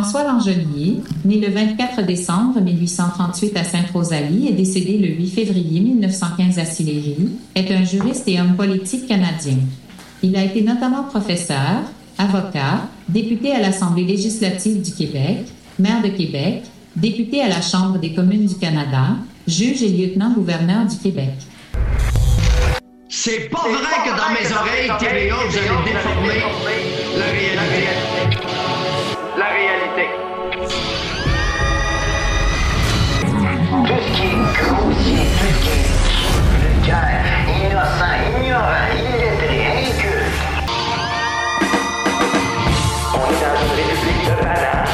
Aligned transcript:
François 0.00 0.22
Langelier, 0.22 1.02
né 1.24 1.40
le 1.40 1.52
24 1.52 2.06
décembre 2.06 2.60
1838 2.60 3.56
à 3.56 3.64
Sainte-Rosalie 3.64 4.46
et 4.46 4.52
décédé 4.52 4.96
le 4.96 5.08
8 5.08 5.26
février 5.26 5.80
1915 5.80 6.56
à 6.60 6.64
Sillery, 6.64 7.30
est 7.56 7.72
un 7.72 7.82
juriste 7.82 8.28
et 8.28 8.40
homme 8.40 8.54
politique 8.54 9.08
canadien. 9.08 9.56
Il 10.22 10.36
a 10.36 10.44
été 10.44 10.62
notamment 10.62 11.02
professeur, 11.02 11.82
avocat, 12.16 12.82
député 13.08 13.50
à 13.50 13.60
l'Assemblée 13.60 14.04
législative 14.04 14.82
du 14.82 14.92
Québec, 14.92 15.46
maire 15.80 16.00
de 16.00 16.10
Québec, 16.10 16.62
député 16.94 17.42
à 17.42 17.48
la 17.48 17.60
Chambre 17.60 17.98
des 17.98 18.14
communes 18.14 18.46
du 18.46 18.54
Canada, 18.54 19.16
juge 19.48 19.82
et 19.82 19.88
lieutenant-gouverneur 19.88 20.86
du 20.86 20.96
Québec. 20.96 21.34
C'est 23.08 23.50
pas 23.50 23.62
vrai 23.62 23.96
que 24.04 24.10
dans 24.10 24.30
mes 24.30 24.46
oreilles, 24.54 24.90
vous 24.90 25.84
déformer 25.84 26.38
la 27.18 27.26
réalité. 27.26 27.88
La 29.36 29.46
réalité. 29.46 29.87
Tout 33.88 33.94
grossier, 33.94 35.24
tout 35.40 36.44
vulgaire, 36.60 37.24
innocent, 37.48 38.16
ignorant, 38.36 38.86
illettré, 38.94 39.58
inculte. 39.78 40.38
On 43.14 43.16
est 43.16 43.40
dans 43.40 43.56
une 43.64 43.72
république 43.78 44.24
de 44.26 44.34
bananes. 44.42 44.92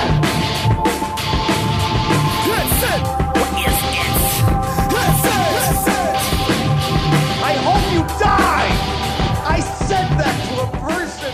I 7.43 7.55
hope 7.67 7.87
you 7.93 8.03
die! 8.21 8.71
I 9.45 9.61
said 9.61 10.07
that 10.19 10.35
to 10.47 10.55
a 10.63 10.67
person! 10.87 11.33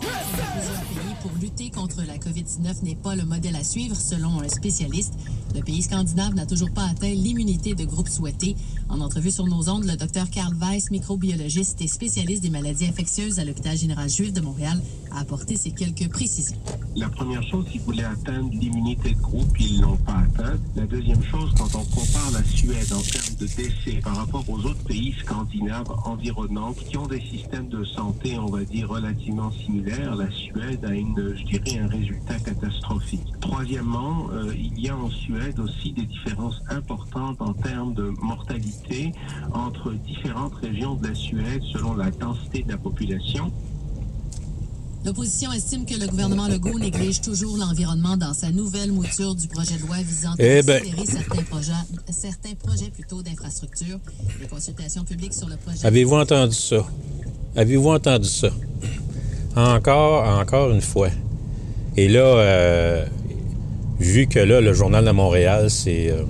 Plusieurs 0.00 0.82
pays 0.84 1.14
pour 1.22 1.32
lutter 1.40 1.70
contre 1.70 2.02
la 2.06 2.18
COVID-19 2.18 2.82
n'est 2.84 2.94
pas 2.94 3.16
le 3.16 3.24
modèle 3.24 3.56
à 3.56 3.64
suivre, 3.64 3.96
selon 3.96 4.42
un 4.42 4.48
spécialiste. 4.48 5.14
Le 5.54 5.60
pays 5.60 5.82
scandinave 5.82 6.34
n'a 6.34 6.46
toujours 6.46 6.70
pas 6.70 6.84
atteint 6.84 7.12
l'immunité 7.12 7.74
de 7.74 7.84
groupe 7.84 8.08
souhaitée. 8.08 8.56
En 8.88 9.00
entrevue 9.00 9.30
sur 9.30 9.46
nos 9.46 9.68
ondes, 9.68 9.84
le 9.84 9.96
docteur 9.96 10.30
Karl 10.30 10.54
Weiss, 10.54 10.90
microbiologiste 10.90 11.80
et 11.82 11.88
spécialiste 11.88 12.42
des 12.42 12.50
maladies 12.50 12.86
infectieuses 12.86 13.38
à 13.38 13.44
l'hôpital 13.44 13.76
général 13.76 14.08
juif 14.08 14.32
de 14.32 14.40
Montréal, 14.40 14.80
a 15.10 15.20
apporté 15.20 15.56
ces 15.56 15.70
quelques 15.70 16.08
précisions. 16.08 16.56
La 16.96 17.08
première 17.08 17.42
chose, 17.42 17.66
ils 17.74 17.80
voulaient 17.80 18.04
atteindre 18.04 18.50
l'immunité 18.52 19.10
de 19.10 19.20
groupe, 19.20 19.58
ils 19.60 19.80
l'ont 19.82 19.96
pas 19.98 20.18
atteint. 20.18 20.58
La 20.74 20.86
deuxième 20.86 21.22
chose, 21.22 21.50
quand 21.58 21.74
on 21.74 21.84
compare 21.84 22.30
la 22.32 22.44
Suède 22.44 22.92
en 22.92 23.00
termes 23.00 23.36
de 23.38 23.46
décès 23.46 24.00
par 24.02 24.16
rapport 24.16 24.44
aux 24.48 24.58
autres 24.60 24.84
pays 24.84 25.14
scandinaves 25.22 25.92
environnants 26.04 26.72
qui 26.72 26.96
ont 26.96 27.06
des 27.06 27.20
systèmes 27.20 27.68
de 27.68 27.84
santé, 27.84 28.38
on 28.38 28.46
va 28.46 28.64
dire, 28.64 28.88
relativement 28.88 29.52
similaires, 29.52 30.14
la 30.16 30.30
Suède 30.30 30.84
a 30.84 30.94
une, 30.94 31.34
je 31.36 31.44
dirais, 31.44 31.78
un 31.78 31.88
résultat 31.88 32.38
catastrophique. 32.38 33.26
Troisièmement, 33.40 34.28
euh, 34.32 34.54
il 34.54 34.78
y 34.80 34.88
a 34.88 34.96
en 34.96 35.10
Suède 35.10 35.41
aussi 35.58 35.92
des 35.92 36.06
différences 36.06 36.60
importantes 36.70 37.36
en 37.40 37.52
termes 37.52 37.94
de 37.94 38.12
mortalité 38.22 39.12
entre 39.52 39.92
différentes 39.92 40.54
régions 40.62 40.94
de 40.94 41.08
la 41.08 41.14
Suède 41.14 41.62
selon 41.72 41.94
la 41.94 42.10
densité 42.10 42.62
de 42.62 42.70
la 42.70 42.78
population. 42.78 43.50
L'opposition 45.04 45.50
estime 45.52 45.84
que 45.84 45.98
le 45.98 46.06
gouvernement 46.06 46.46
Legault 46.46 46.78
néglige 46.78 47.20
toujours 47.20 47.56
l'environnement 47.56 48.16
dans 48.16 48.32
sa 48.34 48.52
nouvelle 48.52 48.92
mouture 48.92 49.34
du 49.34 49.48
projet 49.48 49.74
de 49.76 49.82
loi 49.82 49.96
visant 49.96 50.30
à 50.30 50.34
Eh 50.38 50.62
ben. 50.62 50.76
accélérer 50.76 51.06
certains 51.06 51.42
projets, 51.42 51.72
certains 52.10 52.54
projets 52.54 52.90
plutôt 52.90 53.20
d'infrastructure. 53.20 53.98
Les 54.40 54.46
consultations 54.46 55.02
publiques 55.04 55.34
sur 55.34 55.48
le 55.48 55.56
projet. 55.56 55.84
Avez-vous 55.84 56.14
entendu 56.14 56.54
ça? 56.54 56.86
Avez-vous 57.56 57.88
entendu 57.90 58.28
ça? 58.28 58.50
Encore, 59.56 60.38
encore 60.38 60.70
une 60.70 60.80
fois. 60.80 61.08
Et 61.96 62.08
là, 62.08 62.20
euh, 62.20 63.06
vu 64.00 64.26
que 64.26 64.38
là, 64.38 64.60
le 64.60 64.72
Journal 64.72 65.04
de 65.04 65.10
Montréal 65.10 65.70
s'est 65.70 66.10
euh, 66.10 66.24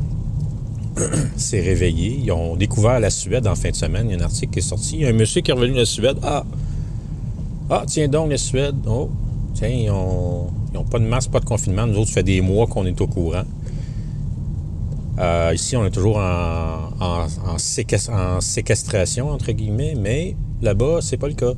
s'est 1.36 1.60
réveillé, 1.60 2.20
ils 2.22 2.30
ont 2.32 2.54
découvert 2.56 3.00
la 3.00 3.10
Suède 3.10 3.46
en 3.46 3.54
fin 3.54 3.70
de 3.70 3.74
semaine. 3.76 4.08
Il 4.10 4.16
y 4.16 4.20
a 4.20 4.22
un 4.22 4.24
article 4.26 4.52
qui 4.52 4.58
est 4.58 4.62
sorti. 4.62 4.96
Il 4.96 5.00
y 5.02 5.06
a 5.06 5.08
un 5.08 5.12
monsieur 5.14 5.40
qui 5.40 5.50
est 5.50 5.54
revenu 5.54 5.72
de 5.72 5.78
la 5.78 5.84
Suède. 5.86 6.18
Ah! 6.22 6.44
Ah, 7.70 7.84
tiens 7.86 8.08
donc, 8.08 8.30
la 8.30 8.36
Suède. 8.38 8.74
Oh! 8.86 9.10
Tiens, 9.54 9.68
ils 9.68 9.86
n'ont 9.88 10.84
pas 10.90 10.98
de 10.98 11.04
masse, 11.06 11.28
pas 11.28 11.40
de 11.40 11.44
confinement. 11.46 11.86
Nous 11.86 11.96
autres, 11.98 12.08
ça 12.08 12.14
fait 12.14 12.22
des 12.22 12.40
mois 12.40 12.66
qu'on 12.66 12.84
est 12.86 13.00
au 13.00 13.06
courant. 13.06 13.44
Euh, 15.18 15.52
ici, 15.54 15.76
on 15.76 15.84
est 15.84 15.90
toujours 15.90 16.16
en, 16.16 16.90
en- 17.00 17.26
en 17.46 17.56
séquest- 17.58 18.10
en 18.10 18.40
séquestration, 18.40 19.30
entre 19.30 19.52
guillemets, 19.52 19.94
mais 19.98 20.36
là-bas, 20.62 20.98
c'est 21.02 21.18
pas 21.18 21.28
le 21.28 21.34
cas. 21.34 21.52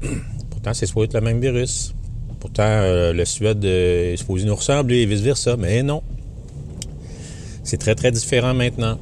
Pourtant, 0.50 0.72
c'est 0.74 0.86
être 0.96 1.14
le 1.14 1.20
même 1.20 1.40
virus. 1.40 1.94
Pourtant, 2.44 2.62
euh, 2.66 3.14
le 3.14 3.24
Suède 3.24 3.64
euh, 3.64 4.12
est 4.12 4.16
supposé 4.18 4.44
nous 4.44 4.54
ressembler 4.54 4.98
et 4.98 5.06
vice-versa, 5.06 5.56
mais 5.56 5.82
non. 5.82 6.02
C'est 7.62 7.78
très, 7.78 7.94
très 7.94 8.10
différent 8.10 8.52
maintenant. 8.52 8.98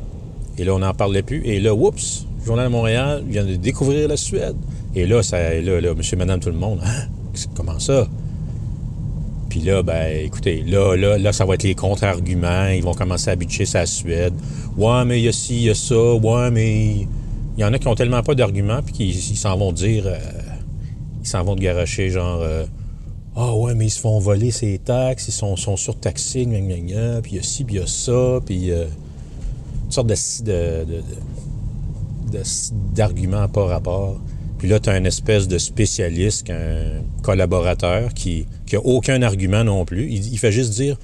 Et 0.58 0.64
là, 0.64 0.72
on 0.76 0.78
n'en 0.78 0.94
parlait 0.94 1.22
plus. 1.22 1.42
Et 1.44 1.58
là, 1.58 1.74
oups, 1.74 2.24
le 2.38 2.46
Journal 2.46 2.66
de 2.66 2.70
Montréal 2.70 3.24
vient 3.26 3.44
de 3.44 3.56
découvrir 3.56 4.06
la 4.06 4.16
Suède. 4.16 4.54
Et 4.94 5.06
là, 5.06 5.24
ça, 5.24 5.54
là, 5.54 5.80
là 5.80 5.92
monsieur, 5.92 6.16
madame, 6.16 6.38
tout 6.38 6.50
le 6.50 6.54
monde, 6.54 6.78
hein? 6.84 7.08
Comment 7.56 7.80
ça? 7.80 8.06
Puis 9.50 9.58
là, 9.58 9.82
ben, 9.82 10.24
écoutez, 10.24 10.62
là, 10.62 10.94
là, 10.94 11.18
là, 11.18 11.32
ça 11.32 11.44
va 11.44 11.54
être 11.54 11.64
les 11.64 11.74
contre-arguments. 11.74 12.68
Ils 12.68 12.84
vont 12.84 12.94
commencer 12.94 13.28
à 13.28 13.34
bitcher 13.34 13.66
sa 13.66 13.86
Suède. 13.86 14.34
Ouais, 14.76 15.04
mais 15.04 15.18
il 15.18 15.24
y 15.24 15.28
a 15.28 15.32
ci, 15.32 15.56
il 15.56 15.62
y 15.64 15.70
a 15.70 15.74
ça. 15.74 16.14
Ouais, 16.14 16.52
mais 16.52 17.08
il 17.56 17.60
y 17.60 17.64
en 17.64 17.72
a 17.72 17.78
qui 17.80 17.88
ont 17.88 17.96
tellement 17.96 18.22
pas 18.22 18.36
d'arguments, 18.36 18.82
puis 18.84 18.94
qui 18.94 19.08
ils 19.08 19.36
s'en 19.36 19.56
vont 19.56 19.72
dire, 19.72 20.04
euh, 20.06 20.16
ils 21.22 21.26
s'en 21.26 21.42
vont 21.42 21.56
de 21.56 21.60
garocher, 21.60 22.08
genre, 22.08 22.40
euh, 22.40 22.66
ah 23.34 23.54
ouais, 23.56 23.74
mais 23.74 23.86
ils 23.86 23.90
se 23.90 24.00
font 24.00 24.18
voler 24.18 24.50
ces 24.50 24.78
taxes, 24.78 25.28
ils 25.28 25.32
sont, 25.32 25.56
surtaxés, 25.76 26.44
gna, 26.44 26.60
gna, 26.60 26.78
gna, 26.78 27.22
puis 27.22 27.32
il 27.32 27.36
y 27.36 27.40
a 27.40 27.42
ci, 27.42 27.64
puis 27.64 27.76
il 27.76 27.78
y 27.78 27.82
a 27.82 27.86
ça, 27.86 28.40
puis 28.44 28.70
euh, 28.70 28.86
toutes 29.84 29.92
sortes 29.92 30.42
de, 30.44 30.84
d'arguments 32.94 33.48
pas 33.48 33.64
rapport. 33.64 34.20
Puis 34.58 34.68
là, 34.68 34.78
tu 34.78 34.90
as 34.90 34.92
un 34.92 35.04
espèce 35.04 35.48
de 35.48 35.58
spécialiste, 35.58 36.50
un 36.50 37.02
collaborateur 37.22 38.14
qui 38.14 38.46
qui 38.72 38.76
a 38.76 38.80
aucun 38.80 39.20
argument 39.20 39.64
non 39.64 39.84
plus. 39.84 40.10
Il, 40.10 40.38
fait 40.38 40.50
juste 40.50 40.72
dire, 40.72 40.96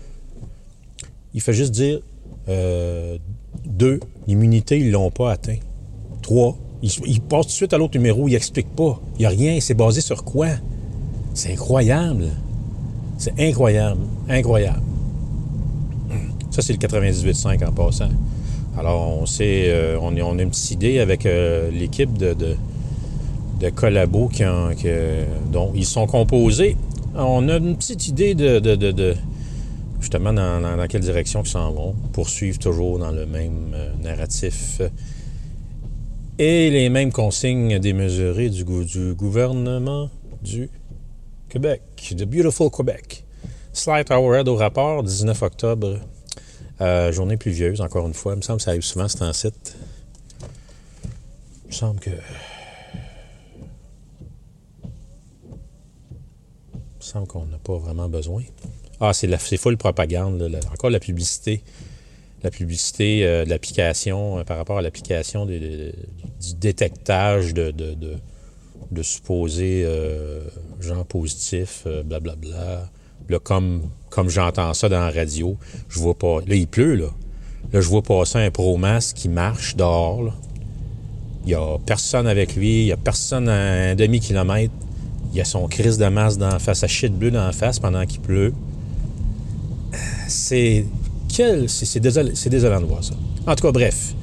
il 1.34 1.42
fait 1.42 1.52
juste 1.52 1.72
dire, 1.72 2.00
euh, 2.48 3.18
deux, 3.66 4.00
l'immunité, 4.26 4.78
ils 4.78 4.90
l'ont 4.90 5.10
pas 5.10 5.32
atteint. 5.32 5.58
Trois, 6.22 6.56
il, 6.82 6.90
il 7.06 7.20
passe 7.20 7.46
tout 7.46 7.50
de 7.50 7.56
suite 7.56 7.72
à 7.74 7.78
l'autre 7.78 7.98
numéro, 7.98 8.26
il 8.26 8.34
explique 8.34 8.74
pas. 8.74 8.98
Il 9.16 9.18
n'y 9.18 9.26
a 9.26 9.28
rien, 9.28 9.60
c'est 9.60 9.74
basé 9.74 10.00
sur 10.00 10.24
quoi? 10.24 10.48
C'est 11.38 11.52
incroyable. 11.52 12.30
C'est 13.16 13.38
incroyable, 13.38 14.00
incroyable. 14.28 14.82
Ça, 16.50 16.62
c'est 16.62 16.72
le 16.72 16.80
98.5 16.80 17.64
en 17.64 17.70
passant. 17.70 18.08
Alors, 18.76 19.20
on 19.20 19.24
sait, 19.24 19.66
euh, 19.68 20.00
on, 20.02 20.16
a 20.16 20.42
une 20.42 20.50
petite 20.50 20.72
idée 20.72 20.98
avec 20.98 21.26
euh, 21.26 21.70
l'équipe 21.70 22.18
de, 22.18 22.34
de, 22.34 23.70
collabos 23.70 24.26
qui 24.26 24.44
ont- 24.44 24.70
dont 25.52 25.70
ils 25.76 25.84
sont 25.86 26.08
composés. 26.08 26.76
On 27.14 27.48
a 27.48 27.58
une 27.58 27.76
petite 27.76 28.08
idée 28.08 28.34
de, 28.34 29.14
justement 30.00 30.32
dans, 30.32 30.86
quelle 30.88 31.02
direction 31.02 31.42
ils 31.44 31.48
s'en 31.48 31.70
vont. 31.70 31.94
Poursuivre 32.14 32.58
toujours 32.58 32.98
dans 32.98 33.12
le 33.12 33.26
même 33.26 33.74
euh, 33.74 33.90
narratif. 34.02 34.80
Et 36.40 36.68
les 36.70 36.88
mêmes 36.88 37.12
consignes 37.12 37.78
démesurées 37.78 38.50
du, 38.50 38.64
du 38.64 39.14
gouvernement 39.14 40.10
du 40.42 40.68
Québec, 41.48 41.82
de 42.12 42.24
Beautiful 42.24 42.70
Québec. 42.70 43.24
Slight 43.72 44.10
Hourhead 44.10 44.48
au 44.48 44.56
rapport, 44.56 45.02
19 45.02 45.42
octobre. 45.42 45.98
Euh, 46.80 47.10
journée 47.12 47.36
pluvieuse, 47.36 47.80
encore 47.80 48.06
une 48.06 48.14
fois. 48.14 48.34
Il 48.34 48.36
me 48.36 48.42
semble 48.42 48.58
que 48.58 48.64
ça 48.64 48.70
arrive 48.70 48.82
souvent, 48.82 49.08
c'est 49.08 49.22
en 49.22 49.32
site. 49.32 49.76
Il 51.64 51.68
me 51.68 51.72
semble 51.72 52.00
que. 52.00 52.10
Il 52.10 52.16
me 56.98 57.02
semble 57.02 57.26
qu'on 57.26 57.46
n'a 57.46 57.58
pas 57.58 57.76
vraiment 57.78 58.08
besoin. 58.08 58.42
Ah, 59.00 59.12
c'est 59.12 59.26
la- 59.26 59.38
c'est 59.38 59.56
full 59.56 59.76
propagande. 59.76 60.40
là, 60.42 60.58
encore 60.72 60.90
la 60.90 61.00
publicité. 61.00 61.62
La 62.42 62.50
publicité 62.50 63.24
euh, 63.26 63.44
de 63.44 63.50
l'application 63.50 64.38
euh, 64.38 64.44
par 64.44 64.56
rapport 64.58 64.78
à 64.78 64.82
l'application 64.82 65.46
du 65.46 65.92
détectage 66.56 67.52
de, 67.54 67.70
de, 68.90 69.02
supposés 69.02 69.82
euh, 69.84 70.40
gens 70.80 71.04
positifs, 71.04 71.84
euh, 71.86 72.02
blablabla. 72.02 72.88
Là, 73.28 73.38
comme, 73.38 73.82
j'entends 74.28 74.72
ça 74.74 74.88
dans 74.88 75.00
la 75.00 75.10
radio, 75.10 75.56
je 75.88 75.98
vois 75.98 76.16
pas. 76.16 76.38
Là, 76.46 76.54
il 76.54 76.66
pleut, 76.66 76.94
là. 76.94 77.08
Là, 77.72 77.80
je 77.80 77.88
vois 77.88 78.02
passer 78.02 78.38
un 78.38 78.50
pro-masque 78.50 79.16
qui 79.16 79.28
marche 79.28 79.76
dehors, 79.76 80.22
là. 80.22 80.32
Il 81.44 81.48
n'y 81.48 81.54
a 81.54 81.78
personne 81.84 82.26
avec 82.26 82.56
lui, 82.56 82.82
il 82.82 82.84
n'y 82.86 82.92
a 82.92 82.96
personne 82.96 83.48
à 83.48 83.90
un 83.90 83.94
demi-kilomètre. 83.94 84.72
Il 85.32 85.36
y 85.38 85.40
a 85.40 85.44
son 85.44 85.66
crise 85.68 85.98
de 85.98 86.06
masque 86.06 86.38
dans 86.38 86.48
la 86.48 86.58
face, 86.58 86.78
sa 86.80 86.88
shit 86.88 87.12
bleue 87.12 87.30
dans 87.30 87.44
la 87.44 87.52
face 87.52 87.78
pendant 87.78 88.04
qu'il 88.06 88.20
pleut. 88.20 88.52
C'est. 90.26 90.84
Quel. 91.28 91.68
C'est 91.68 91.84
c'est 91.86 92.00
désol- 92.00 92.34
c'est 92.34 92.50
désolant 92.50 92.80
de 92.80 92.86
voir 92.86 93.04
ça. 93.04 93.14
En 93.46 93.54
tout 93.54 93.62
cas, 93.62 93.72
bref. 93.72 94.14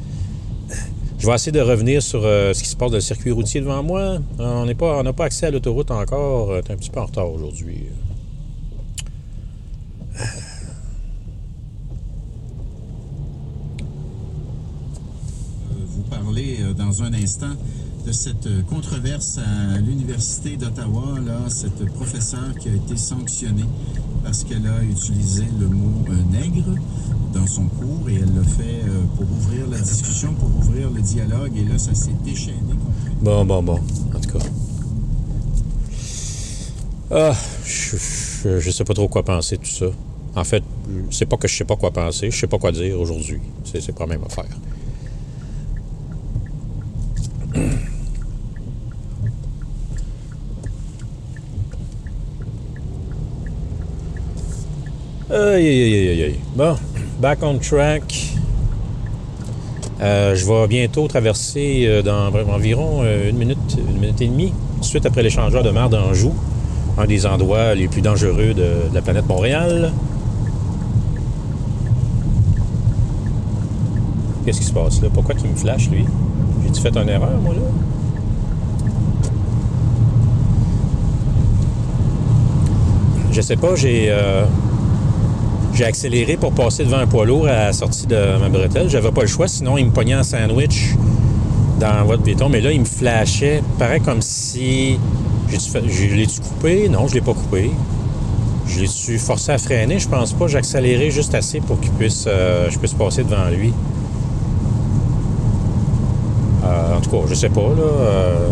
Je 1.25 1.29
vais 1.31 1.35
essayer 1.37 1.51
de 1.51 1.59
revenir 1.59 2.03
sur 2.03 2.23
euh, 2.23 2.53
ce 2.53 2.61
qui 2.61 2.69
se 2.69 2.75
passe 2.75 2.91
dans 2.91 2.97
le 2.97 3.01
circuit 3.01 3.31
routier 3.31 3.59
devant 3.59 3.81
moi. 3.81 4.19
On 4.37 4.63
n'a 4.67 4.75
pas, 4.75 5.25
accès 5.25 5.47
à 5.47 5.49
l'autoroute 5.49 5.89
encore. 5.89 6.51
Euh, 6.51 6.61
on 6.63 6.67
est 6.67 6.71
un 6.71 6.77
petit 6.77 6.91
peu 6.91 6.99
en 6.99 7.07
retard 7.07 7.31
aujourd'hui. 7.31 7.85
Euh, 10.21 10.25
vous 15.87 16.03
parlez 16.03 16.59
dans 16.77 17.01
un 17.01 17.11
instant 17.15 17.55
de 18.05 18.11
cette 18.11 18.63
controverse 18.67 19.39
à 19.39 19.79
l'Université 19.79 20.57
d'Ottawa, 20.57 21.19
là, 21.25 21.39
cette 21.47 21.91
professeure 21.93 22.53
qui 22.59 22.69
a 22.69 22.75
été 22.75 22.95
sanctionnée 22.97 23.65
parce 24.23 24.43
qu'elle 24.43 24.67
a 24.67 24.83
utilisé 24.83 25.45
le 25.59 25.69
mot 25.69 26.05
nègre 26.31 26.75
dans 27.35 27.47
son 27.47 27.65
cours 27.65 28.09
et 28.09 28.15
elle 28.15 28.33
l'a 28.33 28.43
fait 28.43 28.81
euh, 28.87 29.03
pour 29.15 29.29
ouvrir 29.29 29.67
la 29.69 29.79
discussion, 29.79 30.33
pour 30.33 30.49
ouvrir 30.57 30.89
le 30.89 31.01
dialogue 31.01 31.51
et 31.57 31.63
là, 31.65 31.77
ça 31.77 31.93
s'est 31.93 32.15
déchaîné. 32.23 32.57
Bon, 33.21 33.45
bon, 33.45 33.61
bon. 33.61 33.79
En 34.15 34.19
tout 34.19 34.37
cas. 34.37 34.45
Ah, 37.11 37.33
je, 37.65 38.59
je 38.59 38.71
sais 38.71 38.83
pas 38.83 38.93
trop 38.93 39.07
quoi 39.07 39.23
penser 39.23 39.57
tout 39.57 39.65
ça. 39.65 39.87
En 40.35 40.43
fait, 40.43 40.63
c'est 41.11 41.25
pas 41.25 41.37
que 41.37 41.47
je 41.47 41.55
sais 41.55 41.65
pas 41.65 41.75
quoi 41.75 41.91
penser, 41.91 42.31
je 42.31 42.37
sais 42.37 42.47
pas 42.47 42.57
quoi 42.57 42.71
dire 42.71 42.99
aujourd'hui. 42.99 43.39
C'est 43.63 43.95
pas 43.95 44.05
même 44.05 44.23
affaire. 44.23 44.45
Aïe, 55.27 55.65
aïe, 55.65 56.09
aïe, 56.09 56.23
aïe. 56.23 56.39
Bon, 56.55 56.75
back 57.19 57.39
on 57.41 57.57
track. 57.57 58.35
Euh, 59.99 60.35
je 60.35 60.45
vais 60.45 60.67
bientôt 60.67 61.07
traverser 61.07 61.85
euh, 61.87 62.03
dans 62.03 62.31
environ 62.53 62.99
euh, 63.01 63.31
une 63.31 63.37
minute, 63.37 63.57
une 63.89 63.97
minute 63.97 64.21
et 64.21 64.27
demie, 64.27 64.53
suite 64.81 65.07
après 65.07 65.23
l'échangeur 65.23 65.63
de 65.63 65.71
mer 65.71 65.89
d'Anjou, 65.89 66.31
un 66.99 67.07
des 67.07 67.25
endroits 67.25 67.73
les 67.73 67.87
plus 67.87 68.01
dangereux 68.01 68.53
de, 68.53 68.93
la 68.93 69.01
planète 69.01 69.27
Montréal. 69.27 69.93
Qu'est-ce 74.45 74.59
qui 74.59 74.67
se 74.67 74.73
passe 74.73 75.01
là? 75.01 75.07
Pourquoi 75.11 75.33
il 75.43 75.49
me 75.49 75.55
flash, 75.55 75.89
lui? 75.89 76.05
J'ai-tu 76.63 76.81
fait 76.81 76.95
une 76.95 77.09
erreur, 77.09 77.31
moi, 77.41 77.55
là? 77.55 77.61
Je 83.31 83.41
sais 83.41 83.55
pas, 83.55 83.75
j'ai... 83.75 84.13
j'ai 85.75 85.83
accéléré 85.83 86.37
pour 86.37 86.53
passer 86.53 86.85
devant 86.85 86.99
un 86.99 87.07
poids 87.07 87.25
lourd 87.25 87.47
à 87.47 87.65
la 87.65 87.73
sortie 87.73 88.07
de 88.07 88.39
ma 88.39 88.47
bretelle. 88.49 88.89
J'avais 88.89 89.11
pas 89.11 89.21
le 89.21 89.27
choix, 89.27 89.47
sinon 89.47 89.77
il 89.77 89.87
me 89.87 89.91
pognait 89.91 90.15
en 90.15 90.23
sandwich 90.23 90.95
dans 91.79 92.05
de 92.05 92.21
béton. 92.23 92.47
Mais 92.49 92.61
là, 92.61 92.71
il 92.71 92.79
me 92.79 92.85
flashait. 92.85 93.61
Pareil 93.77 94.01
comme 94.01 94.21
si. 94.21 94.97
Je 95.49 96.15
l'ai-tu 96.15 96.41
coupé? 96.41 96.89
Non, 96.89 97.07
je 97.07 97.13
l'ai 97.13 97.21
pas 97.21 97.33
coupé. 97.33 97.71
Je 98.67 98.79
l'ai-tu 98.79 99.19
forcé 99.19 99.51
à 99.51 99.57
freiner? 99.57 99.99
Je 99.99 100.07
pense 100.07 100.33
pas. 100.33 100.47
J'ai 100.47 100.57
accéléré 100.57 101.11
juste 101.11 101.35
assez 101.35 101.59
pour 101.59 101.79
qu'il 101.79 101.91
puisse, 101.91 102.25
euh, 102.27 102.69
je 102.69 102.79
puisse 102.79 102.93
passer 102.93 103.23
devant 103.23 103.49
lui. 103.49 103.73
Euh, 106.63 106.97
en 106.97 107.01
tout 107.01 107.09
cas, 107.11 107.17
je 107.27 107.35
sais 107.35 107.49
pas, 107.49 107.61
euh, 107.61 108.49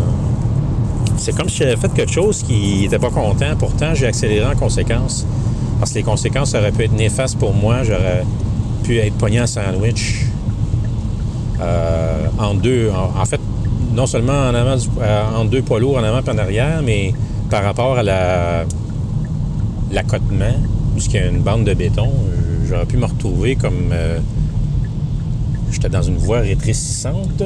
c'est 1.16 1.36
comme 1.36 1.48
si 1.48 1.58
j'avais 1.58 1.76
fait 1.76 1.92
quelque 1.92 2.12
chose 2.12 2.44
qui 2.44 2.84
était 2.84 2.98
pas 2.98 3.10
content. 3.10 3.56
Pourtant, 3.58 3.94
j'ai 3.94 4.06
accéléré 4.06 4.46
en 4.46 4.54
conséquence. 4.54 5.26
Parce 5.78 5.90
que 5.92 5.96
les 5.96 6.02
conséquences 6.04 6.54
auraient 6.54 6.72
pu 6.72 6.84
être 6.84 6.92
néfastes 6.92 7.38
pour 7.38 7.52
moi. 7.54 7.82
J'aurais 7.82 8.24
pu 8.84 8.98
être 8.98 9.14
pogné 9.14 9.40
en 9.40 9.46
sandwich 9.46 10.26
euh, 11.60 12.26
en 12.38 12.54
deux. 12.54 12.90
En, 12.90 13.24
fait, 13.24 13.40
non 13.94 14.06
seulement 14.06 14.32
en 14.48 14.54
avant 14.54 14.76
du- 14.76 14.88
euh, 15.00 15.22
en 15.36 15.44
deux 15.44 15.62
poids 15.62 15.80
lourds 15.80 15.96
en 15.98 16.02
avant 16.04 16.20
et 16.20 16.30
en 16.30 16.38
arrière, 16.38 16.80
mais 16.84 17.12
par 17.50 17.62
rapport 17.64 17.98
à 17.98 18.02
la 18.02 18.64
l'accotement, 19.92 20.54
puisqu'il 20.94 21.20
y 21.20 21.22
a 21.22 21.26
une 21.26 21.40
bande 21.42 21.64
de 21.64 21.74
béton, 21.74 22.06
euh, 22.08 22.66
j'aurais 22.68 22.86
pu 22.86 22.96
me 22.96 23.04
retrouver 23.06 23.54
comme 23.54 23.92
j'étais 25.70 25.88
dans 25.88 26.02
une 26.02 26.16
voie 26.16 26.38
rétrécissante. 26.40 27.42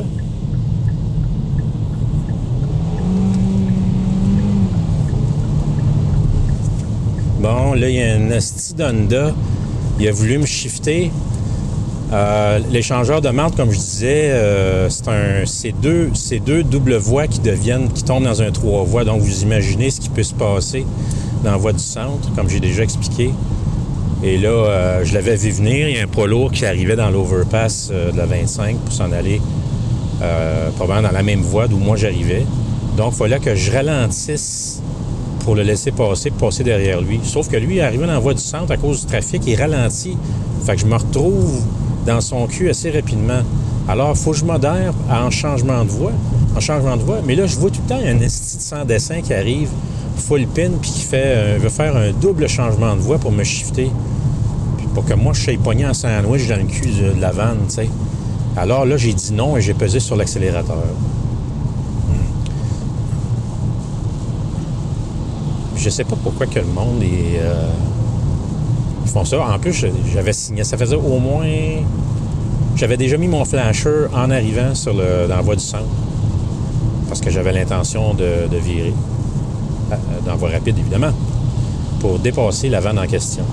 Bon, 7.40 7.74
là, 7.74 7.88
il 7.88 7.94
y 7.94 8.02
a 8.02 8.14
un 8.14 8.30
esti 8.30 8.74
d'Honda. 8.74 9.32
Il 10.00 10.08
a 10.08 10.10
voulu 10.10 10.38
me 10.38 10.46
shifter. 10.46 11.12
Euh, 12.12 12.58
L'échangeur 12.72 13.20
de 13.20 13.28
marde, 13.28 13.54
comme 13.54 13.70
je 13.70 13.78
disais, 13.78 14.30
euh, 14.30 14.90
c'est 14.90 15.06
un, 15.06 15.46
c'est 15.46 15.70
deux, 15.70 16.64
doubles 16.64 16.96
voies 16.96 17.28
qui 17.28 17.38
deviennent, 17.38 17.92
qui 17.92 18.02
tombent 18.02 18.24
dans 18.24 18.42
un 18.42 18.50
trois 18.50 18.82
voies. 18.82 19.04
Donc, 19.04 19.20
vous 19.20 19.42
imaginez 19.42 19.90
ce 19.90 20.00
qui 20.00 20.08
peut 20.08 20.24
se 20.24 20.34
passer 20.34 20.84
dans 21.44 21.52
la 21.52 21.56
voie 21.56 21.72
du 21.72 21.78
centre, 21.78 22.28
comme 22.34 22.48
j'ai 22.48 22.58
déjà 22.58 22.82
expliqué. 22.82 23.30
Et 24.24 24.36
là, 24.36 24.48
euh, 24.48 25.04
je 25.04 25.14
l'avais 25.14 25.36
vu 25.36 25.50
venir. 25.50 25.88
Il 25.88 25.94
y 25.94 26.00
a 26.00 26.02
un 26.02 26.08
poids 26.08 26.26
lourd 26.26 26.50
qui 26.50 26.66
arrivait 26.66 26.96
dans 26.96 27.10
l'overpass 27.10 27.90
de 27.90 28.16
la 28.16 28.26
25 28.26 28.78
pour 28.78 28.92
s'en 28.92 29.12
aller 29.12 29.40
probablement 30.74 31.08
dans 31.08 31.14
la 31.14 31.22
même 31.22 31.42
voie 31.42 31.68
d'où 31.68 31.76
moi 31.76 31.96
j'arrivais. 31.96 32.44
Donc, 32.96 33.12
il 33.12 33.16
fallait 33.16 33.38
que 33.38 33.54
je 33.54 33.70
ralentisse 33.70 34.82
pour 35.48 35.54
le 35.54 35.62
laisser 35.62 35.92
passer, 35.92 36.30
passer 36.30 36.62
derrière 36.62 37.00
lui. 37.00 37.20
Sauf 37.22 37.48
que 37.48 37.56
lui, 37.56 37.80
arrivé 37.80 38.06
dans 38.06 38.12
la 38.12 38.18
voie 38.18 38.34
du 38.34 38.42
centre 38.42 38.70
à 38.70 38.76
cause 38.76 39.00
du 39.00 39.06
trafic, 39.06 39.42
il 39.46 39.56
ralentit. 39.56 40.14
Fait 40.66 40.74
que 40.74 40.82
je 40.82 40.84
me 40.84 40.94
retrouve 40.94 41.62
dans 42.04 42.20
son 42.20 42.46
cul 42.46 42.68
assez 42.68 42.90
rapidement. 42.90 43.40
Alors, 43.88 44.14
faut 44.14 44.32
que 44.32 44.36
je 44.36 44.44
modère 44.44 44.92
en 45.10 45.30
changement 45.30 45.86
de 45.86 45.88
voie. 45.88 46.12
En 46.54 46.60
changement 46.60 46.98
de 46.98 47.02
voie. 47.02 47.20
Mais 47.24 47.34
là, 47.34 47.46
je 47.46 47.56
vois 47.56 47.70
tout 47.70 47.80
le 47.82 47.88
temps 47.88 47.98
un 48.04 48.16
de 48.16 48.26
sans 48.28 48.84
dessin 48.84 49.22
qui 49.22 49.32
arrive, 49.32 49.70
full 50.18 50.46
pin, 50.48 50.68
puis 50.82 50.90
qui 50.90 51.00
fait, 51.00 51.22
euh, 51.24 51.58
veut 51.58 51.70
faire 51.70 51.96
un 51.96 52.10
double 52.12 52.46
changement 52.46 52.94
de 52.94 53.00
voie 53.00 53.16
pour 53.16 53.32
me 53.32 53.42
shifter. 53.42 53.90
Puis 54.76 54.86
pour 54.92 55.06
que 55.06 55.14
moi, 55.14 55.32
je 55.32 55.44
sois 55.44 55.54
pogné 55.64 55.86
en 55.86 55.94
sandwich 55.94 56.46
dans 56.46 56.56
le 56.56 56.64
cul 56.64 56.90
de 56.90 57.18
la 57.18 57.30
vanne, 57.30 57.60
tu 57.68 57.76
sais. 57.76 57.88
Alors 58.54 58.84
là, 58.84 58.98
j'ai 58.98 59.14
dit 59.14 59.32
non 59.32 59.56
et 59.56 59.62
j'ai 59.62 59.72
pesé 59.72 59.98
sur 59.98 60.14
l'accélérateur. 60.14 60.84
Je 65.88 65.94
sais 65.94 66.04
pas 66.04 66.16
pourquoi 66.22 66.44
que 66.44 66.58
le 66.58 66.66
monde 66.66 67.02
est. 67.02 67.40
euh, 67.40 67.66
font 69.06 69.24
ça. 69.24 69.40
En 69.40 69.58
plus, 69.58 69.86
j'avais 70.12 70.34
signé. 70.34 70.62
Ça 70.62 70.76
faisait 70.76 70.96
au 70.96 71.18
moins. 71.18 71.46
J'avais 72.76 72.98
déjà 72.98 73.16
mis 73.16 73.26
mon 73.26 73.42
flasher 73.46 74.04
en 74.12 74.30
arrivant 74.30 74.74
sur 74.74 74.92
le, 74.92 75.26
du 75.54 75.62
centre. 75.62 75.84
Parce 77.08 77.22
que 77.22 77.30
j'avais 77.30 77.54
l'intention 77.54 78.12
de, 78.12 78.54
virer. 78.58 78.92
Euh, 79.90 79.96
dans 80.26 80.32
la 80.32 80.36
voie 80.36 80.50
rapide, 80.50 80.78
évidemment. 80.78 81.12
Pour 82.00 82.18
dépasser 82.18 82.68
la 82.68 82.80
vanne 82.80 82.98
en 82.98 83.06
question. 83.06 83.44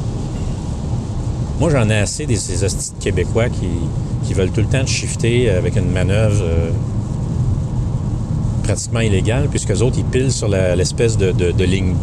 Moi, 1.61 1.69
j'en 1.69 1.89
ai 1.89 1.99
assez 1.99 2.25
des 2.25 2.35
ces 2.35 2.67
Québécois 2.99 3.47
qui, 3.47 3.69
qui 4.25 4.33
veulent 4.33 4.51
tout 4.51 4.59
le 4.59 4.67
temps 4.67 4.83
te 4.83 4.89
shifter 4.89 5.49
avec 5.51 5.77
une 5.77 5.89
manœuvre 5.89 6.43
euh, 6.43 6.69
pratiquement 8.63 8.99
illégale, 8.99 9.47
puisque 9.49 9.69
les 9.69 9.81
autres, 9.81 9.99
ils 9.99 10.03
pilent 10.03 10.33
sur 10.33 10.49
l'espèce 10.49 11.17
de 11.17 11.63
ligne, 11.63 11.95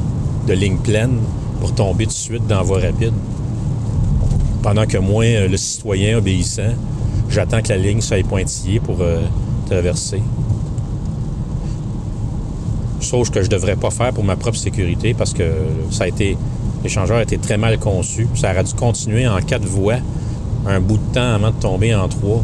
de 0.47 0.53
ligne 0.53 0.79
pleine 0.79 1.19
pour 1.61 1.75
tomber 1.75 2.05
tout 2.05 2.11
de 2.11 2.17
suite 2.17 2.47
dans 2.47 2.57
la 2.57 2.63
voie 2.63 2.81
rapide. 2.81 3.15
Pendant 4.63 4.87
que 4.87 4.99
moi, 4.99 5.25
euh, 5.25 5.49
le 5.49 5.57
citoyen 5.57 6.19
obéissant, 6.19 6.75
j'attends 7.29 7.63
que 7.63 7.69
la 7.69 7.77
ligne 7.77 8.01
soit 8.01 8.25
pointillée 8.27 8.81
pour 8.81 8.97
euh, 9.01 9.23
traverser. 9.67 10.23
Chose 13.01 13.31
que 13.31 13.43
je 13.43 13.49
devrais 13.49 13.77
pas 13.77 13.91
faire 13.91 14.13
pour 14.13 14.25
ma 14.25 14.37
propre 14.37 14.57
sécurité 14.59 15.15
parce 15.15 15.33
que 15.33 15.53
ça 15.91 16.05
a 16.05 16.09
été. 16.09 16.37
L'échangeur 16.85 17.19
a 17.19 17.23
été 17.23 17.39
très 17.39 17.59
mal 17.59 17.79
conçu. 17.79 18.27
Ça 18.35 18.51
aurait 18.51 18.65
dû 18.65 18.75
continuer 18.75 19.27
en 19.29 19.41
quatre 19.41 19.67
voies 19.67 19.99
un 20.67 20.81
bout 20.81 20.99
de 20.99 21.15
temps 21.15 21.35
avant 21.35 21.51
de 21.51 21.61
tomber 21.61 21.95
en 21.95 22.09
trois. 22.09 22.43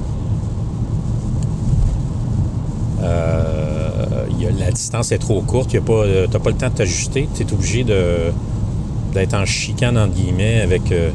Euh, 3.02 3.37
la 4.68 4.72
distance 4.72 5.12
est 5.12 5.18
trop 5.18 5.40
courte. 5.40 5.70
Tu 5.70 5.78
n'as 5.78 5.82
pas, 5.82 6.04
euh, 6.04 6.28
pas 6.28 6.50
le 6.50 6.56
temps 6.56 6.68
de 6.68 6.74
t'ajuster. 6.74 7.26
Tu 7.34 7.42
es 7.42 7.52
obligé 7.54 7.84
d'être 7.84 9.32
en 9.32 9.46
chicane, 9.46 9.96
entre 9.96 10.12
guillemets, 10.12 10.60
avec 10.60 10.92
euh, 10.92 11.10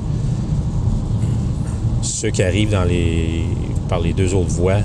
ceux 2.02 2.32
qui 2.32 2.42
arrivent 2.42 2.72
dans 2.72 2.84
les, 2.84 3.44
par 3.88 4.00
les 4.00 4.12
deux 4.14 4.34
autres 4.34 4.50
voies. 4.50 4.80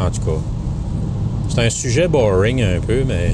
En 0.00 0.10
tout 0.10 0.20
cas, 0.22 0.40
c'est 1.50 1.66
un 1.66 1.70
sujet 1.70 2.08
boring 2.08 2.60
un 2.60 2.80
peu, 2.80 3.04
mais 3.06 3.32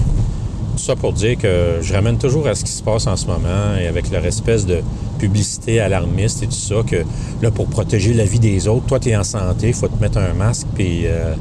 tout 0.76 0.82
ça 0.82 0.96
pour 0.96 1.14
dire 1.14 1.38
que 1.38 1.78
je 1.80 1.94
ramène 1.94 2.18
toujours 2.18 2.46
à 2.46 2.54
ce 2.54 2.62
qui 2.62 2.72
se 2.72 2.82
passe 2.82 3.06
en 3.06 3.16
ce 3.16 3.26
moment 3.26 3.74
et 3.80 3.86
avec 3.86 4.10
leur 4.10 4.26
espèce 4.26 4.66
de 4.66 4.80
publicité 5.14 5.80
alarmiste 5.80 6.42
et 6.42 6.46
tout 6.46 6.52
ça, 6.52 6.76
que 6.86 7.04
là, 7.42 7.50
pour 7.50 7.66
protéger 7.66 8.14
la 8.14 8.24
vie 8.24 8.38
des 8.40 8.68
autres, 8.68 8.86
toi, 8.86 9.00
tu 9.00 9.10
es 9.10 9.16
en 9.16 9.24
santé, 9.24 9.72
faut 9.72 9.88
te 9.88 10.00
mettre 10.00 10.18
un 10.18 10.32
masque, 10.34 10.66
puis 10.74 11.06
euh, 11.06 11.34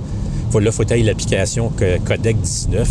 faut, 0.51 0.59
là, 0.59 0.71
faut 0.71 0.83
tailler 0.83 1.03
l'application 1.03 1.71
Codec 2.05 2.39
19 2.39 2.89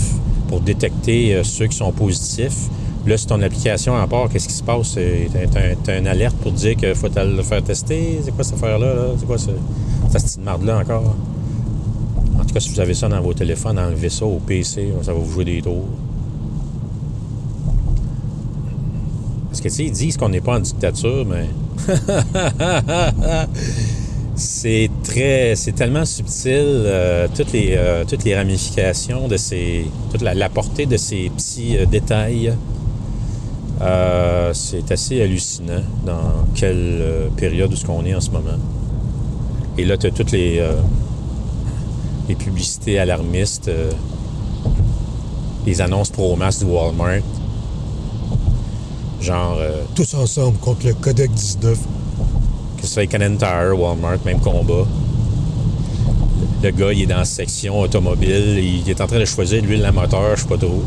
pour 0.48 0.60
détecter 0.60 1.34
euh, 1.34 1.44
ceux 1.44 1.66
qui 1.66 1.76
sont 1.76 1.92
positifs. 1.92 2.68
Là, 3.06 3.16
si 3.16 3.26
ton 3.26 3.40
application 3.42 3.94
en 3.94 4.06
part, 4.06 4.28
qu'est-ce 4.28 4.46
qui 4.48 4.54
se 4.54 4.62
passe? 4.62 4.92
C'est- 4.94 5.28
T'as 5.84 5.98
une 5.98 6.06
alerte 6.06 6.36
pour 6.36 6.52
dire 6.52 6.76
qu'il 6.76 6.94
faut 6.94 7.08
t'aller 7.08 7.34
le 7.34 7.42
faire 7.42 7.62
tester. 7.62 8.20
C'est 8.24 8.30
quoi 8.32 8.44
cette 8.44 8.54
affaire-là? 8.54 8.94
Là? 8.94 9.02
C'est 9.18 9.26
quoi 9.26 9.38
ce, 9.38 9.50
cette 10.12 10.22
petite 10.22 10.44
marde-là 10.44 10.78
encore? 10.78 11.16
En 12.38 12.44
tout 12.44 12.54
cas, 12.54 12.60
si 12.60 12.70
vous 12.70 12.78
avez 12.80 12.94
ça 12.94 13.08
dans 13.08 13.20
vos 13.20 13.34
téléphones, 13.34 13.78
enlevez 13.78 14.08
ça 14.08 14.24
au 14.24 14.38
PC, 14.38 14.88
ça 15.02 15.12
va 15.12 15.18
vous 15.18 15.30
jouer 15.32 15.44
des 15.44 15.62
tours. 15.62 15.84
Parce 19.52 19.60
que, 19.60 19.68
tu 19.68 19.74
sais, 19.74 19.84
ils 19.84 19.92
disent 19.92 20.16
qu'on 20.16 20.30
n'est 20.30 20.40
pas 20.40 20.56
en 20.56 20.60
dictature, 20.60 21.26
mais. 21.26 21.46
c'est 24.34 24.88
très. 25.04 25.54
C'est 25.56 25.72
tellement 25.72 26.06
subtil, 26.06 26.54
euh, 26.56 27.28
toutes, 27.36 27.52
les, 27.52 27.74
euh, 27.76 28.06
toutes 28.08 28.24
les 28.24 28.34
ramifications 28.34 29.28
de 29.28 29.36
ces. 29.36 29.84
toute 30.10 30.22
la, 30.22 30.48
portée 30.48 30.86
de 30.86 30.96
ces 30.96 31.30
petits 31.36 31.76
euh, 31.76 31.84
détails. 31.84 32.54
C'est 34.54 34.90
assez 34.90 35.20
hallucinant 35.20 35.82
dans 36.06 36.46
quelle 36.54 37.28
période 37.36 37.70
où 37.74 37.76
ce 37.76 37.84
qu'on 37.84 38.06
est 38.06 38.14
en 38.14 38.22
ce 38.22 38.30
moment. 38.30 38.58
Et 39.76 39.84
là, 39.84 39.98
tu 39.98 40.06
as 40.06 40.12
toutes 40.12 40.30
les, 40.30 40.64
les 42.28 42.34
publicités 42.36 42.98
alarmistes, 42.98 43.70
les 45.66 45.80
annonces 45.80 46.10
pro-masse 46.10 46.60
du 46.60 46.66
Walmart. 46.66 47.41
Genre, 49.22 49.56
euh, 49.60 49.82
tous 49.94 50.14
ensemble 50.14 50.58
contre 50.58 50.86
le 50.86 50.94
Codec 50.94 51.30
19. 51.30 51.78
Que 52.76 52.82
ce 52.82 52.92
soit 52.92 53.06
Canon 53.06 53.36
Tire, 53.36 53.78
Walmart, 53.78 54.18
même 54.24 54.40
combat. 54.40 54.84
Le 56.60 56.70
gars, 56.70 56.92
il 56.92 57.02
est 57.02 57.06
dans 57.06 57.18
la 57.18 57.24
section 57.24 57.78
automobile, 57.78 58.58
il 58.58 58.88
est 58.90 59.00
en 59.00 59.06
train 59.06 59.20
de 59.20 59.24
choisir 59.24 59.62
l'huile 59.62 59.84
à 59.84 59.92
moteur, 59.92 60.36
je 60.36 60.42
sais 60.42 60.48
pas 60.48 60.56
trop. 60.56 60.82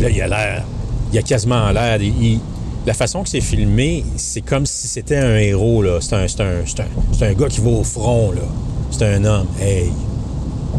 Là, 0.00 0.10
il 0.10 0.20
a 0.20 0.26
l'air, 0.26 0.64
il 1.12 1.18
a 1.18 1.22
quasiment 1.22 1.70
l'air, 1.70 1.98
la 2.84 2.94
façon 2.94 3.22
que 3.22 3.28
c'est 3.28 3.40
filmé, 3.40 4.04
c'est 4.16 4.40
comme 4.40 4.66
si 4.66 4.88
c'était 4.88 5.18
un 5.18 5.36
héros, 5.36 5.82
là. 5.82 5.98
C'est 6.00 6.16
un, 6.16 6.26
c'est 6.26 6.40
un, 6.40 6.62
un, 6.64 7.26
un 7.26 7.32
gars 7.34 7.48
qui 7.48 7.60
va 7.60 7.70
au 7.70 7.84
front, 7.84 8.32
là. 8.32 8.42
C'est 8.90 9.06
un 9.06 9.24
homme. 9.24 9.46
Hey! 9.60 9.92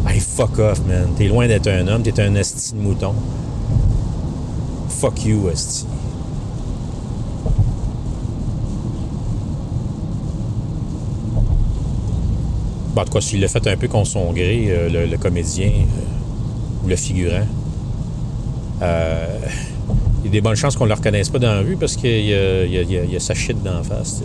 Hey, 0.06 0.20
fuck 0.20 0.58
off, 0.58 0.82
man. 0.86 1.08
T'es 1.16 1.28
loin 1.28 1.46
d'être 1.48 1.66
un 1.68 1.88
homme, 1.88 2.02
t'es 2.02 2.20
un 2.20 2.34
esti 2.34 2.74
de 2.74 2.78
mouton. 2.78 3.14
Fuck 4.90 5.24
you, 5.24 5.48
esti. 5.50 5.86
Bon, 12.94 13.00
en 13.00 13.04
tout 13.04 13.12
cas, 13.12 13.20
s'il 13.20 13.40
l'a 13.40 13.48
fait 13.48 13.66
un 13.66 13.76
peu 13.76 13.88
contre 13.88 14.08
son 14.10 14.32
gré, 14.32 14.88
le, 14.90 15.16
comédien 15.16 15.66
euh, 15.68 16.84
ou 16.84 16.88
le 16.88 16.94
figurant, 16.94 17.46
euh, 18.82 19.38
il 20.20 20.26
y 20.26 20.28
a 20.28 20.30
des 20.30 20.40
bonnes 20.40 20.54
chances 20.54 20.76
qu'on 20.76 20.84
ne 20.84 20.90
le 20.90 20.94
reconnaisse 20.94 21.28
pas 21.28 21.40
dans 21.40 21.54
la 21.54 21.60
rue 21.60 21.76
parce 21.76 21.96
qu'il 21.96 22.24
y 22.24 22.34
a, 22.34 23.20
sa 23.20 23.34
shit 23.34 23.60
d'en 23.64 23.82
face, 23.82 24.22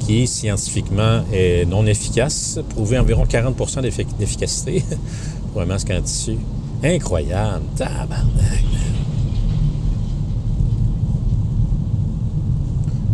qui 0.00 0.26
scientifiquement 0.26 1.20
est 1.30 1.66
non 1.66 1.84
efficace, 1.84 2.58
prouvé 2.70 2.98
environ 2.98 3.26
40 3.26 3.54
d'effic- 3.82 4.16
d'efficacité 4.18 4.82
pour 5.52 5.60
un 5.60 5.66
masque 5.66 5.92
tissu. 6.02 6.36
Incroyable, 6.82 7.64
tabarnak. 7.76 8.64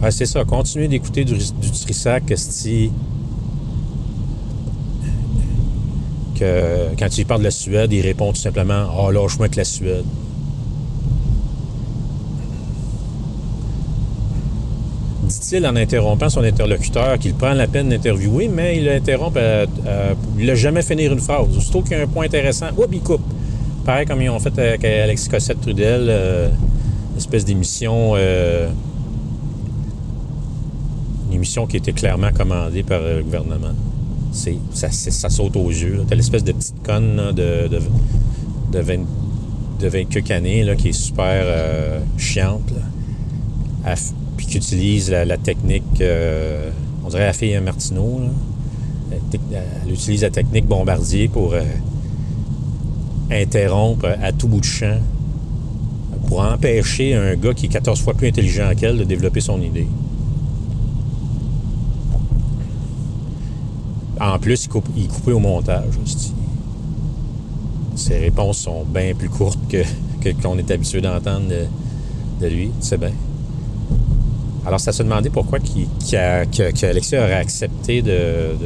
Ah, 0.00 0.10
c'est 0.12 0.26
ça, 0.26 0.44
continuez 0.44 0.86
d'écouter 0.86 1.24
du, 1.24 1.36
Trissac. 1.84 2.32
Que 6.38 6.94
quand 6.98 7.08
tu 7.08 7.24
parles 7.24 7.40
de 7.40 7.46
la 7.46 7.50
Suède, 7.50 7.92
il 7.92 8.00
répond 8.02 8.32
tout 8.32 8.40
simplement 8.40 8.86
«Oh, 8.98 9.10
lâche-moi 9.10 9.46
avec 9.46 9.56
la 9.56 9.64
Suède». 9.64 10.04
Dit-il 15.24 15.66
en 15.66 15.74
interrompant 15.74 16.28
son 16.28 16.42
interlocuteur 16.42 17.18
qu'il 17.18 17.34
prend 17.34 17.52
la 17.52 17.66
peine 17.66 17.88
d'interviewer, 17.88 18.48
mais 18.48 18.76
il 18.76 18.84
l'interrompt, 18.84 19.36
à- 19.36 19.62
à- 19.62 19.66
il 20.38 20.46
ne 20.46 20.54
jamais 20.54 20.82
finir 20.82 21.12
une 21.12 21.18
phrase. 21.20 21.46
Aussitôt 21.56 21.82
qu'il 21.82 21.96
y 21.96 22.00
a 22.00 22.02
un 22.04 22.06
point 22.06 22.26
intéressant, 22.26 22.66
oups, 22.76 22.88
il 22.92 23.00
coupe. 23.00 23.22
Pareil 23.84 24.06
comme 24.06 24.22
ils 24.22 24.28
ont 24.30 24.38
fait 24.38 24.56
avec 24.58 24.84
Alexis 24.84 25.28
Cossette-Trudel, 25.28 26.06
euh, 26.08 26.48
une 27.12 27.18
espèce 27.18 27.44
d'émission... 27.44 28.12
euh, 28.16 28.68
une 31.28 31.34
émission 31.34 31.66
qui 31.66 31.76
était 31.76 31.92
clairement 31.92 32.30
commandée 32.32 32.82
par 32.84 33.00
euh, 33.02 33.18
le 33.18 33.22
gouvernement. 33.24 33.74
C'est, 34.36 34.92
ça, 34.92 35.30
saute 35.30 35.56
aux 35.56 35.70
yeux. 35.70 36.04
T'as 36.06 36.14
l'espèce 36.14 36.44
de 36.44 36.52
petite 36.52 36.82
conne 36.82 37.32
de, 37.32 37.68
de, 37.68 37.80
de, 38.70 38.80
20, 38.80 38.94
de 39.80 39.88
20 39.88 40.04
quelques 40.04 40.30
années 40.30 40.62
là, 40.62 40.76
qui 40.76 40.90
est 40.90 40.92
super 40.92 41.42
euh, 41.44 42.00
chiante. 42.18 42.72
puis 44.36 44.46
qui 44.46 44.58
utilise 44.58 45.10
la, 45.10 45.38
technique, 45.38 46.00
euh, 46.00 46.70
on 47.04 47.08
dirait 47.08 47.26
la 47.26 47.32
fille 47.32 47.58
Martineau. 47.60 48.20
Elle 49.10 49.92
utilise 49.92 50.22
la 50.22 50.30
technique 50.30 50.66
bombardier 50.66 51.28
pour 51.28 51.54
euh, 51.54 51.62
interrompre 53.30 54.06
à 54.22 54.32
tout 54.32 54.48
bout 54.48 54.60
de 54.60 54.64
champ, 54.64 55.00
pour 56.28 56.40
empêcher 56.40 57.14
un 57.14 57.34
gars 57.36 57.54
qui 57.54 57.66
est 57.66 57.70
14 57.70 58.00
fois 58.00 58.14
plus 58.14 58.28
intelligent 58.28 58.70
qu'elle 58.76 58.98
de 58.98 59.04
développer 59.04 59.40
son 59.40 59.60
idée. 59.62 59.86
En 64.20 64.38
plus, 64.38 64.64
il, 64.64 64.68
coupe, 64.68 64.88
il 64.96 65.08
coupé 65.08 65.32
au 65.32 65.38
montage. 65.38 65.84
Ses 67.94 68.18
réponses 68.18 68.58
sont 68.58 68.84
bien 68.84 69.14
plus 69.14 69.28
courtes 69.28 69.58
que, 69.68 69.82
qu'on 70.42 70.58
est 70.58 70.70
habitué 70.70 71.00
d'entendre 71.00 71.48
de, 72.40 72.46
lui. 72.46 72.70
Sais 72.80 72.96
bien. 72.98 73.12
Alors, 74.66 74.80
ça 74.80 74.92
se 74.92 75.02
demandait 75.02 75.30
pourquoi 75.30 75.58
qu'il, 75.60 75.86
aurait 77.18 77.34
accepté 77.34 78.02
de, 78.02 78.56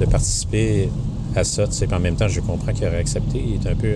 de, 0.00 0.04
participer 0.06 0.88
à 1.36 1.44
ça. 1.44 1.66
Tu 1.66 1.74
sais, 1.74 1.94
en 1.94 2.00
même 2.00 2.16
temps, 2.16 2.28
je 2.28 2.40
comprends 2.40 2.72
qu'il 2.72 2.86
aurait 2.86 2.98
accepté. 2.98 3.42
Il 3.46 3.54
est 3.54 3.70
un 3.70 3.76
peu 3.76 3.94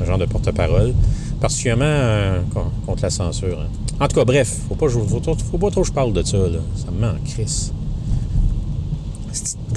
un 0.00 0.04
genre 0.04 0.18
de 0.18 0.26
porte-parole, 0.26 0.94
particulièrement 1.40 1.84
euh, 1.86 2.40
con- 2.52 2.70
contre 2.86 3.02
la 3.02 3.10
censure. 3.10 3.58
hein. 3.60 3.66
En 4.00 4.06
tout 4.08 4.16
cas, 4.16 4.24
bref, 4.24 4.60
faut 4.68 4.74
pas, 4.74 4.88
faut, 4.88 5.06
faut- 5.08 5.58
pas 5.58 5.70
trop 5.70 5.82
que 5.82 5.86
je 5.88 5.92
parle 5.92 6.12
de 6.12 6.22
ça. 6.22 6.36
Là. 6.38 6.58
Ça 6.76 6.90
me 6.90 7.06
cette 7.26 7.34
petite 7.34 7.77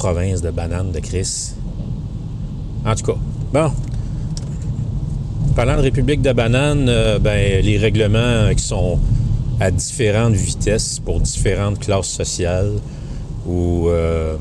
province 0.01 0.41
de 0.41 0.49
bananes 0.49 0.91
de 0.91 0.99
Chris. 0.99 1.53
En 2.83 2.95
tout 2.95 3.05
cas, 3.05 3.17
bon. 3.53 3.71
Parlant 5.55 5.77
de 5.77 5.81
République 5.81 6.23
de 6.23 6.33
bananes, 6.33 6.87
euh, 6.89 7.19
ben, 7.19 7.63
les 7.63 7.77
règlements 7.77 8.49
qui 8.57 8.63
sont 8.63 8.97
à 9.59 9.69
différentes 9.69 10.33
vitesses 10.33 10.99
pour 11.05 11.19
différentes 11.19 11.77
classes 11.77 12.09
sociales 12.09 12.73
ou 13.45 13.89
euh, 13.89 14.37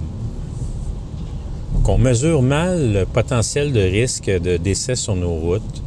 qu'on 1.85 1.99
mesure 1.99 2.41
mal 2.41 2.95
le 2.95 3.05
potentiel 3.05 3.71
de 3.73 3.81
risque 3.81 4.31
de 4.31 4.57
décès 4.57 4.97
sur 4.97 5.15
nos 5.15 5.35
routes. 5.35 5.83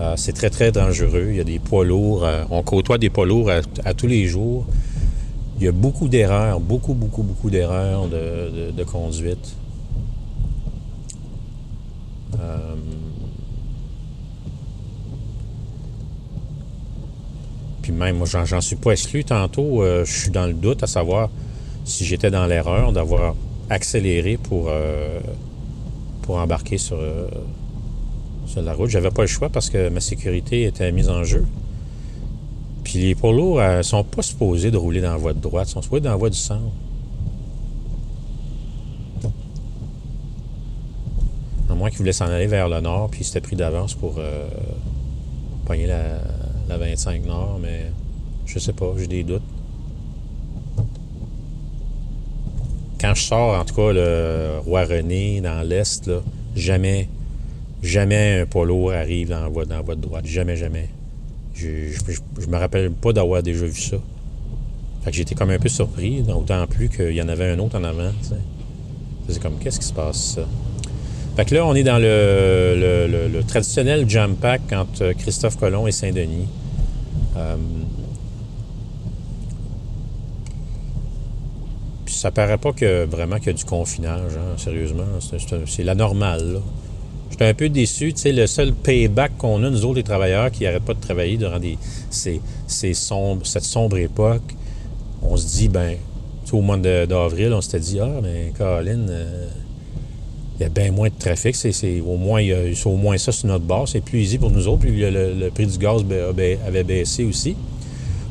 Euh, 0.00 0.14
c'est 0.16 0.32
très, 0.32 0.50
très 0.50 0.72
dangereux. 0.72 1.28
Il 1.30 1.36
y 1.36 1.40
a 1.40 1.44
des 1.44 1.60
poids 1.60 1.84
lourds. 1.84 2.26
on 2.50 2.64
côtoie 2.64 2.98
des 2.98 3.08
poids 3.08 3.26
lourds 3.26 3.52
à 3.84 3.94
tous 3.94 4.08
les 4.08 4.26
jours. 4.26 4.66
Il 5.62 5.66
y 5.66 5.68
a 5.68 5.70
beaucoup 5.70 6.08
d'erreurs, 6.08 6.58
beaucoup, 6.58 6.92
beaucoup, 6.92 7.22
beaucoup 7.22 7.48
d'erreurs 7.48 8.08
de, 8.08 8.82
conduite. 8.82 9.54
Euh, 12.40 12.74
Puis 17.80 17.92
même, 17.92 18.16
moi, 18.16 18.26
j'en, 18.26 18.60
suis 18.60 18.74
pas 18.74 18.90
exclu. 18.90 19.22
Tantôt, 19.22 19.84
euh, 19.84 20.04
je 20.04 20.12
suis 20.12 20.30
dans 20.30 20.46
le 20.46 20.52
doute 20.52 20.82
à 20.82 20.88
savoir 20.88 21.30
si 21.84 22.04
j'étais 22.04 22.32
dans 22.32 22.46
l'erreur 22.46 22.90
d'avoir 22.90 23.36
accéléré 23.70 24.38
pour, 24.38 24.66
euh, 24.68 25.20
pour 26.22 26.38
embarquer 26.38 26.76
sur, 26.76 26.98
sur 28.46 28.62
la 28.62 28.74
route. 28.74 28.90
J'avais 28.90 29.12
pas 29.12 29.22
le 29.22 29.28
choix 29.28 29.48
parce 29.48 29.70
que 29.70 29.90
ma 29.90 30.00
sécurité 30.00 30.64
était 30.64 30.90
mise 30.90 31.08
en 31.08 31.22
jeu. 31.22 31.46
Puis 32.84 32.98
les 32.98 33.14
poids 33.14 33.32
lourds 33.32 33.60
euh, 33.60 33.82
sont 33.82 34.04
pas 34.04 34.22
supposés 34.22 34.70
de 34.70 34.76
rouler 34.76 35.00
dans 35.00 35.12
la 35.12 35.16
voie 35.16 35.32
de 35.32 35.40
droite, 35.40 35.68
sont 35.68 35.82
supposés 35.82 36.02
dans 36.02 36.10
la 36.10 36.16
voie 36.16 36.30
du 36.30 36.38
centre. 36.38 36.60
À 41.70 41.74
moins 41.74 41.88
qu'ils 41.88 41.98
voulaient 41.98 42.12
s'en 42.12 42.26
aller 42.26 42.46
vers 42.46 42.68
le 42.68 42.80
nord, 42.80 43.10
puis 43.10 43.20
ils 43.20 43.24
s'étaient 43.24 43.40
pris 43.40 43.56
d'avance 43.56 43.94
pour 43.94 44.16
euh, 44.18 44.48
pogner 45.64 45.86
la, 45.86 46.18
la 46.68 46.78
25 46.78 47.24
nord, 47.24 47.58
mais 47.62 47.90
je 48.46 48.58
sais 48.58 48.72
pas, 48.72 48.92
j'ai 48.98 49.06
des 49.06 49.22
doutes. 49.22 49.42
Quand 53.00 53.14
je 53.14 53.22
sors, 53.22 53.58
en 53.58 53.64
tout 53.64 53.74
cas, 53.74 53.92
le 53.92 54.58
Roi 54.64 54.84
René 54.84 55.40
dans 55.40 55.66
l'Est, 55.66 56.08
jamais, 56.54 57.08
jamais 57.82 58.42
un 58.42 58.46
poids 58.46 58.94
arrive 58.94 59.30
dans 59.30 59.40
la 59.40 59.48
voie, 59.48 59.64
dans 59.64 59.76
la 59.76 59.82
voie 59.82 59.96
de 59.96 60.00
droite. 60.02 60.24
Jamais, 60.24 60.56
jamais. 60.56 60.88
Je, 61.62 62.46
me 62.46 62.56
rappelle 62.56 62.90
pas 62.90 63.12
d'avoir 63.12 63.42
déjà 63.42 63.64
vu 63.66 63.80
ça. 63.80 63.96
Fait 65.04 65.10
que 65.10 65.16
j'étais 65.16 65.34
comme 65.34 65.50
un 65.50 65.58
peu 65.58 65.68
surpris, 65.68 66.22
d'autant 66.22 66.66
plus 66.66 66.88
qu'il 66.88 67.12
y 67.12 67.22
en 67.22 67.28
avait 67.28 67.50
un 67.50 67.58
autre 67.58 67.78
en 67.78 67.84
avant. 67.84 68.10
C'est 69.28 69.40
comme, 69.40 69.58
qu'est-ce 69.58 69.80
qui 69.80 69.86
se 69.86 69.92
passe, 69.92 70.34
ça? 70.34 70.42
Fait 71.36 71.44
que 71.44 71.54
là, 71.54 71.64
on 71.66 71.74
est 71.74 71.82
dans 71.82 71.98
le, 71.98 73.28
le- 73.32 73.42
traditionnel 73.44 74.08
jam 74.08 74.34
pack 74.36 74.60
entre 74.72 75.12
Christophe 75.12 75.56
Colomb 75.58 75.86
et 75.86 75.92
Saint-Denis. 75.92 76.46
Euh, 77.36 77.56
puis 82.04 82.14
ça 82.14 82.30
paraît 82.30 82.58
pas 82.58 82.72
que 82.72 83.04
vraiment 83.06 83.36
qu'il 83.38 83.46
y 83.46 83.50
a 83.50 83.52
du 83.54 83.64
confinage, 83.64 84.32
hein, 84.36 84.58
sérieusement. 84.58 85.04
C'est 85.66 85.84
la 85.84 85.94
normale, 85.94 86.54
là. 86.54 86.60
J'étais 87.32 87.46
un 87.46 87.54
peu 87.54 87.70
déçu. 87.70 88.12
Tu 88.12 88.20
sais, 88.20 88.32
le 88.32 88.46
seul 88.46 88.74
payback 88.74 89.38
qu'on 89.38 89.64
a, 89.64 89.70
nous 89.70 89.84
autres, 89.86 89.96
les 89.96 90.02
travailleurs, 90.02 90.50
qui 90.50 90.64
n'arrêtent 90.64 90.84
pas 90.84 90.92
de 90.92 91.00
travailler 91.00 91.38
durant 91.38 91.58
ces, 92.10 92.42
ces 92.66 92.92
sombres, 92.92 93.46
cette 93.46 93.64
sombre 93.64 93.96
époque, 93.96 94.54
on 95.22 95.34
se 95.38 95.46
dit, 95.46 95.68
ben, 95.68 95.96
tu 96.44 96.50
sais, 96.50 96.56
au 96.56 96.60
mois 96.60 96.76
d'avril, 96.76 97.54
on 97.54 97.62
s'était 97.62 97.80
dit, 97.80 98.00
ah, 98.00 98.20
ben, 98.22 98.52
Caroline, 98.52 99.06
euh, 99.08 99.48
il 100.60 100.62
y 100.62 100.66
a 100.66 100.68
bien 100.68 100.92
moins 100.92 101.08
de 101.08 101.14
trafic. 101.18 101.56
C'est, 101.56 102.02
au, 102.02 102.18
moins, 102.18 102.42
au 102.84 102.96
moins 102.96 103.16
ça 103.16 103.32
sur 103.32 103.48
notre 103.48 103.64
base. 103.64 103.92
C'est 103.92 104.02
plus 104.02 104.20
easy 104.20 104.36
pour 104.36 104.50
nous 104.50 104.68
autres. 104.68 104.80
Puis 104.80 104.92
le, 105.00 105.48
prix 105.54 105.66
du 105.66 105.78
gaz 105.78 106.04
avait 106.66 106.84
baissé 106.84 107.24
aussi. 107.24 107.56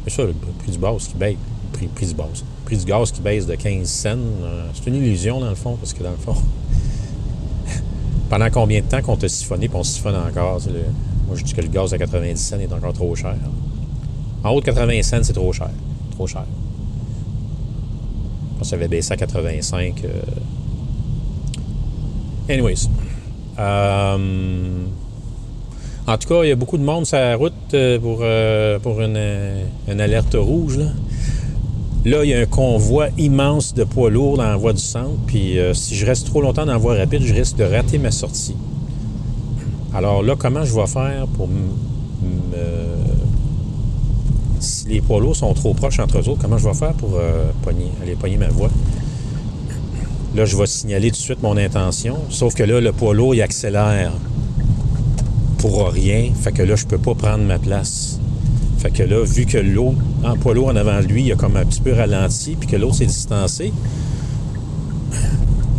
Mais 0.06 0.12
ça, 0.12 0.24
le 0.24 0.34
prix 0.60 0.74
du 0.74 0.78
gaz 0.78 1.08
qui 1.08 1.16
baisse, 1.16 1.38
prix, 1.74 1.88
prix 1.88 2.06
du 2.06 2.14
gaz, 2.14 2.44
prix 2.66 2.78
du 2.78 2.86
gaz 2.86 3.12
qui 3.12 3.22
baisse 3.22 3.48
de 3.48 3.56
15 3.56 3.88
cents, 3.90 4.10
euh, 4.44 4.68
c'est 4.76 4.92
une 4.92 4.98
illusion 4.98 5.40
dans 5.40 5.50
le 5.50 5.56
fond, 5.56 5.76
parce 5.76 5.92
que 5.92 6.04
dans 6.04 6.12
le 6.12 6.18
fond, 6.18 6.36
pendant 8.32 8.50
combien 8.50 8.80
de 8.80 8.86
temps 8.86 9.02
qu'on 9.02 9.18
t'a 9.18 9.28
siphonné, 9.28 9.68
puis 9.68 9.78
on 9.78 9.84
siphonne 9.84 10.16
encore? 10.16 10.62
moi, 11.28 11.36
je 11.36 11.44
dis 11.44 11.54
que 11.54 11.60
le 11.60 11.68
gaz 11.68 11.94
à 11.94 11.98
90 11.98 12.38
cents 12.38 12.58
est 12.60 12.72
encore 12.72 12.94
trop 12.94 13.14
cher. 13.14 13.36
En 14.42 14.52
haut 14.52 14.62
de 14.62 14.66
80 14.66 15.04
cents, 15.04 15.18
c'est 15.22 15.34
trop 15.34 15.52
cher. 15.52 15.70
Trop 16.12 16.28
cher. 16.28 16.46
Je 18.54 18.58
pense 18.58 18.62
que 18.62 18.66
ça 18.68 18.76
avait 18.78 18.88
baissé 18.88 19.12
à 19.12 19.18
85. 19.18 20.04
euh. 20.06 20.22
Anyways. 22.50 22.88
Euh, 23.60 24.86
En 26.08 26.18
tout 26.18 26.30
cas, 26.30 26.44
il 26.44 26.48
y 26.48 26.52
a 26.52 26.56
beaucoup 26.56 26.78
de 26.78 26.84
monde 26.84 27.06
sur 27.06 27.18
la 27.18 27.36
route 27.36 27.54
euh, 27.74 28.00
pour, 28.00 28.24
pour 28.82 29.02
une, 29.02 29.20
une 29.90 30.00
alerte 30.00 30.36
rouge. 30.40 30.78
Là. 30.78 30.86
Là, 32.04 32.24
il 32.24 32.30
y 32.32 32.34
a 32.34 32.40
un 32.40 32.46
convoi 32.46 33.10
immense 33.18 33.74
de 33.74 33.84
poids 33.84 34.10
lourds 34.10 34.38
dans 34.38 34.44
la 34.44 34.58
voie 34.58 34.74
du 34.74 34.82
centre. 34.82 35.18
Puis 35.28 35.60
euh, 35.60 35.74
si 35.74 35.96
je 35.96 36.06
reste 36.06 36.26
trop 36.26 36.42
longtemps 36.42 36.66
dans 36.66 36.72
la 36.74 36.78
voie 36.78 36.96
rapide, 36.96 37.22
je 37.22 37.34
risque 37.34 37.58
de 37.58 37.64
rater 37.64 38.00
ma 38.00 38.12
sortie. 38.12 38.56
Alors 39.94 40.24
là, 40.24 40.36
comment 40.38 40.64
je 40.64 40.74
vais 40.74 40.88
faire 40.88 41.28
pour 41.36 41.48
me... 41.48 41.60
Si 44.60 44.88
les 44.88 45.02
poids 45.02 45.20
lourds 45.20 45.36
sont 45.36 45.54
trop 45.56 45.74
proches 45.74 46.00
entre 46.00 46.20
eux 46.20 46.36
comment 46.40 46.58
je 46.58 46.68
vais 46.68 46.76
faire 46.76 46.94
pour 46.94 47.16
euh, 47.16 47.50
pogner- 47.64 47.92
aller 48.02 48.14
pogner 48.14 48.38
ma 48.38 48.50
voie? 48.50 48.70
Là, 50.36 50.46
je 50.46 50.56
vais 50.56 50.68
signaler 50.68 51.10
tout 51.10 51.18
de 51.18 51.22
suite 51.22 51.42
mon 51.42 51.58
intention. 51.58 52.18
Sauf 52.30 52.54
que 52.54 52.62
là, 52.64 52.80
le 52.80 52.92
poids 52.92 53.16
lourd, 53.16 53.34
il 53.34 53.42
accélère 53.42 54.12
pour 55.58 55.90
rien. 55.90 56.30
Fait 56.40 56.52
que 56.52 56.62
là, 56.62 56.76
je 56.76 56.86
peux 56.86 57.00
pas 57.00 57.16
prendre 57.16 57.44
ma 57.44 57.58
place. 57.58 58.20
Fait 58.78 58.92
que 58.92 59.04
là, 59.04 59.24
vu 59.26 59.46
que 59.46 59.58
l'autre, 59.58 59.98
en 60.24 60.36
poids 60.36 60.54
en 60.66 60.76
avant 60.76 61.00
de 61.00 61.08
lui, 61.08 61.24
il 61.24 61.32
a 61.32 61.36
comme 61.36 61.56
un 61.56 61.66
petit 61.66 61.82
peu 61.82 61.94
ralenti, 61.94 62.56
puis 62.56 62.68
que 62.68 62.76
l'autre 62.76 62.96
s'est 62.96 63.06
distancé, 63.06 63.74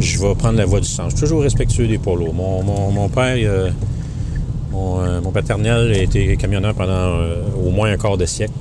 je 0.01 0.19
vais 0.19 0.35
prendre 0.35 0.59
la 0.59 0.67
voie 0.67 0.81
du 0.81 0.89
centre. 0.89 1.11
Je 1.11 1.17
suis 1.17 1.25
toujours 1.25 1.43
respectueux 1.43 1.87
des 1.87 1.99
poids. 1.99 2.17
Mon, 2.17 3.09
père, 3.09 3.37
euh, 3.37 3.71
mon 4.73 5.31
paternel 5.33 5.93
a 5.93 5.99
été 5.99 6.37
camionneur 6.37 6.75
pendant 6.75 6.93
euh, 6.93 7.43
au 7.65 7.71
moins 7.71 7.93
un 7.93 7.97
quart 7.97 8.17
de 8.17 8.27
siècle. 8.27 8.53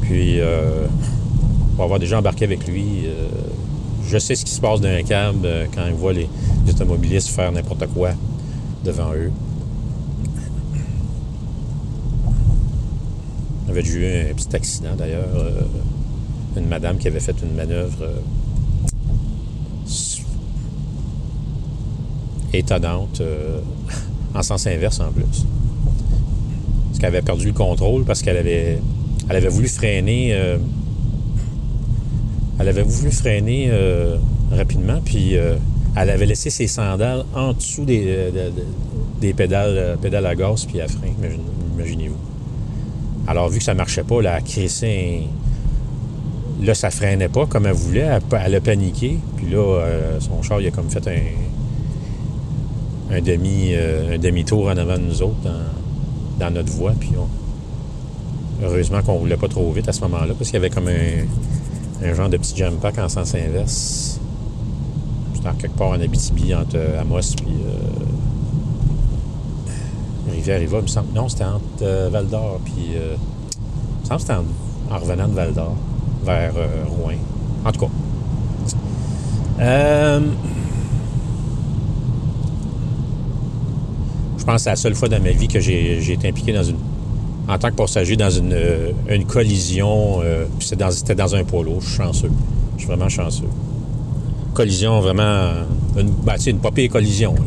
Puis, 0.00 0.40
euh, 0.40 0.86
pour 1.76 1.84
avoir 1.84 1.98
déjà 1.98 2.18
embarqué 2.18 2.44
avec 2.44 2.66
lui, 2.66 3.06
je 4.06 4.18
sais 4.18 4.34
ce 4.34 4.44
qui 4.44 4.52
se 4.52 4.60
passe 4.60 4.80
dans 4.80 4.88
un 4.88 5.02
cab 5.02 5.46
quand 5.74 5.86
il 5.86 5.94
voit 5.94 6.12
les 6.12 6.28
automobilistes 6.68 7.28
faire 7.28 7.50
n'importe 7.52 7.86
quoi 7.88 8.10
devant 8.84 9.12
eux. 9.14 9.32
On 13.66 13.70
avait 13.70 13.82
déjà 13.82 13.98
eu 13.98 14.30
un 14.30 14.34
petit 14.34 14.54
accident 14.54 14.94
d'ailleurs. 14.96 15.28
euh, 15.36 15.60
une 16.56 16.68
madame 16.68 16.98
qui 16.98 17.08
avait 17.08 17.18
fait 17.20 17.34
une 17.42 17.54
manœuvre 17.56 17.96
euh, 18.02 18.20
étonnante 22.52 23.20
euh, 23.20 23.60
en 24.34 24.42
sens 24.42 24.66
inverse 24.66 25.00
en 25.00 25.10
plus. 25.10 25.24
Parce 25.24 26.98
qu'elle 26.98 27.08
avait 27.08 27.22
perdu 27.22 27.46
le 27.46 27.52
contrôle 27.52 28.04
parce 28.04 28.22
qu'elle 28.22 28.36
avait, 28.36 28.78
elle 29.28 29.36
avait 29.36 29.48
voulu 29.48 29.68
freiner. 29.68 30.28
euh, 30.34 30.58
elle 32.60 32.68
avait 32.68 32.82
voulu 32.84 33.10
freiner 33.10 33.68
rapidement, 34.52 35.00
puis 35.04 35.34
elle 35.34 36.10
avait 36.10 36.24
laissé 36.26 36.50
ses 36.50 36.68
sandales 36.68 37.24
en 37.34 37.52
dessous 37.52 37.84
des, 37.84 38.04
de- 38.04 38.30
de- 38.30 38.64
des 39.20 39.34
pédales, 39.34 39.98
pédales 40.00 40.24
à 40.26 40.36
gaz 40.36 40.64
puis 40.64 40.80
à 40.80 40.86
frein, 40.86 41.08
imagine- 41.18 41.40
imaginez-vous. 41.76 42.14
Alors, 43.26 43.48
vu 43.48 43.58
que 43.58 43.64
ça 43.64 43.74
marchait 43.74 44.02
pas, 44.02 44.20
là, 44.20 44.32
elle 44.32 44.38
a 44.38 44.40
crissé 44.40 45.26
un... 46.60 46.64
Là, 46.64 46.74
ça 46.74 46.90
freinait 46.90 47.28
pas 47.28 47.46
comme 47.46 47.66
elle 47.66 47.74
voulait. 47.74 48.08
Elle, 48.44 48.54
a 48.54 48.60
paniqué. 48.60 49.18
Puis 49.36 49.50
là, 49.50 49.58
euh, 49.58 50.20
son 50.20 50.40
char, 50.42 50.60
il 50.60 50.68
a 50.68 50.70
comme 50.70 50.88
fait 50.88 51.06
un, 51.08 51.20
un, 53.16 53.20
demi, 53.20 53.70
euh, 53.72 54.18
demi-tour 54.18 54.66
en 54.66 54.76
avant 54.76 54.96
de 54.96 55.02
nous 55.02 55.22
autres 55.22 55.36
dans, 56.38 56.50
notre 56.50 56.72
voie. 56.72 56.92
Puis 56.98 57.12
heureusement 58.62 59.02
qu'on 59.02 59.14
roulait 59.14 59.36
pas 59.36 59.48
trop 59.48 59.70
vite 59.72 59.88
à 59.88 59.92
ce 59.92 60.00
moment-là 60.02 60.34
parce 60.38 60.50
qu'il 60.50 60.54
y 60.54 60.56
avait 60.56 60.70
comme 60.70 60.88
un, 60.88 62.14
genre 62.14 62.28
de 62.28 62.36
petit 62.36 62.56
jump 62.56 62.80
pack 62.80 62.98
en 62.98 63.08
sens 63.08 63.34
inverse. 63.34 64.20
Quelque 65.58 65.76
part 65.76 65.90
en 65.90 66.00
Abitibi 66.00 66.54
entre 66.54 66.76
euh, 66.76 67.00
Amos 67.02 67.34
puis 67.36 67.52
Rivière-Riva, 70.44 70.78
il 70.78 70.82
me 70.82 70.86
semble. 70.88 71.12
Non, 71.14 71.28
c'était 71.28 71.44
entre 71.44 71.64
euh, 71.82 72.10
Val 72.12 72.26
d'Or 72.26 72.60
puis. 72.64 72.96
euh, 72.96 73.14
il 73.16 74.02
me 74.02 74.06
semble 74.06 74.16
que 74.16 74.20
c'était 74.20 74.34
en, 74.90 74.94
en 74.94 74.98
revenant 74.98 75.26
de 75.26 75.32
Val 75.32 75.54
d'Or 75.54 75.74
vers 76.22 76.52
euh, 76.58 76.84
Rouen. 76.86 77.14
En 77.64 77.72
tout 77.72 77.80
cas. 77.80 77.90
Euh, 79.60 80.20
je 84.36 84.44
pense 84.44 84.56
que 84.56 84.60
c'est 84.60 84.70
la 84.70 84.76
seule 84.76 84.94
fois 84.94 85.08
dans 85.08 85.22
ma 85.22 85.30
vie 85.30 85.48
que 85.48 85.60
j'ai 85.60 86.12
été 86.12 86.28
impliqué 86.28 86.52
dans 86.52 86.62
une. 86.62 86.76
En 87.48 87.58
tant 87.58 87.70
que 87.70 87.76
passager 87.76 88.16
dans 88.16 88.30
une, 88.30 88.54
collision. 89.26 90.20
c'était 90.60 91.14
dans, 91.14 91.34
un 91.34 91.42
lourd. 91.42 91.80
Je 91.80 91.86
suis 91.86 91.96
chanceux. 91.96 92.30
Je 92.74 92.80
suis 92.80 92.88
vraiment 92.88 93.08
chanceux. 93.08 93.48
Collision 94.52 95.00
vraiment. 95.00 95.52
Une, 95.96 96.10
ben, 96.10 96.34
une 96.46 96.58
pas 96.58 96.70
pire 96.70 96.90
collision. 96.90 97.34
Là. 97.34 97.40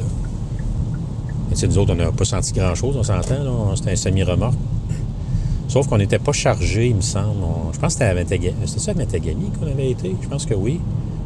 Mais 1.57 1.61
tu 1.61 1.73
sais, 1.73 1.75
nous 1.75 1.81
autres, 1.81 1.93
on 1.93 1.95
n'a 1.95 2.11
pas 2.11 2.23
senti 2.23 2.53
grand-chose, 2.53 2.95
on 2.97 3.03
s'entend. 3.03 3.75
C'était 3.75 3.91
un 3.91 3.95
semi-remorque. 3.95 4.57
Sauf 5.67 5.87
qu'on 5.87 5.97
n'était 5.97 6.19
pas 6.19 6.31
chargé, 6.31 6.89
il 6.89 6.95
me 6.95 7.01
semble. 7.01 7.39
Je 7.73 7.79
pense 7.79 7.93
que 7.95 7.99
c'était 7.99 8.05
à 8.05 8.13
Matagami. 8.13 8.55
C'était 8.65 8.79
ça 8.79 8.91
à 8.91 8.93
Matagami 8.93 9.49
qu'on 9.59 9.65
avait 9.65 9.89
été? 9.89 10.15
Je 10.21 10.27
pense 10.27 10.45
que 10.45 10.53
oui. 10.53 10.79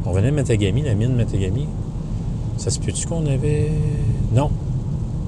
On 0.06 0.14
venait 0.14 0.32
de 0.32 0.36
Matagami, 0.36 0.84
la 0.84 0.96
mine 0.96 1.16
Matagami. 1.16 1.68
Ça 2.56 2.70
se 2.70 2.80
peut-tu 2.80 3.08
qu'on 3.08 3.26
avait. 3.26 3.72
Non. 4.34 4.52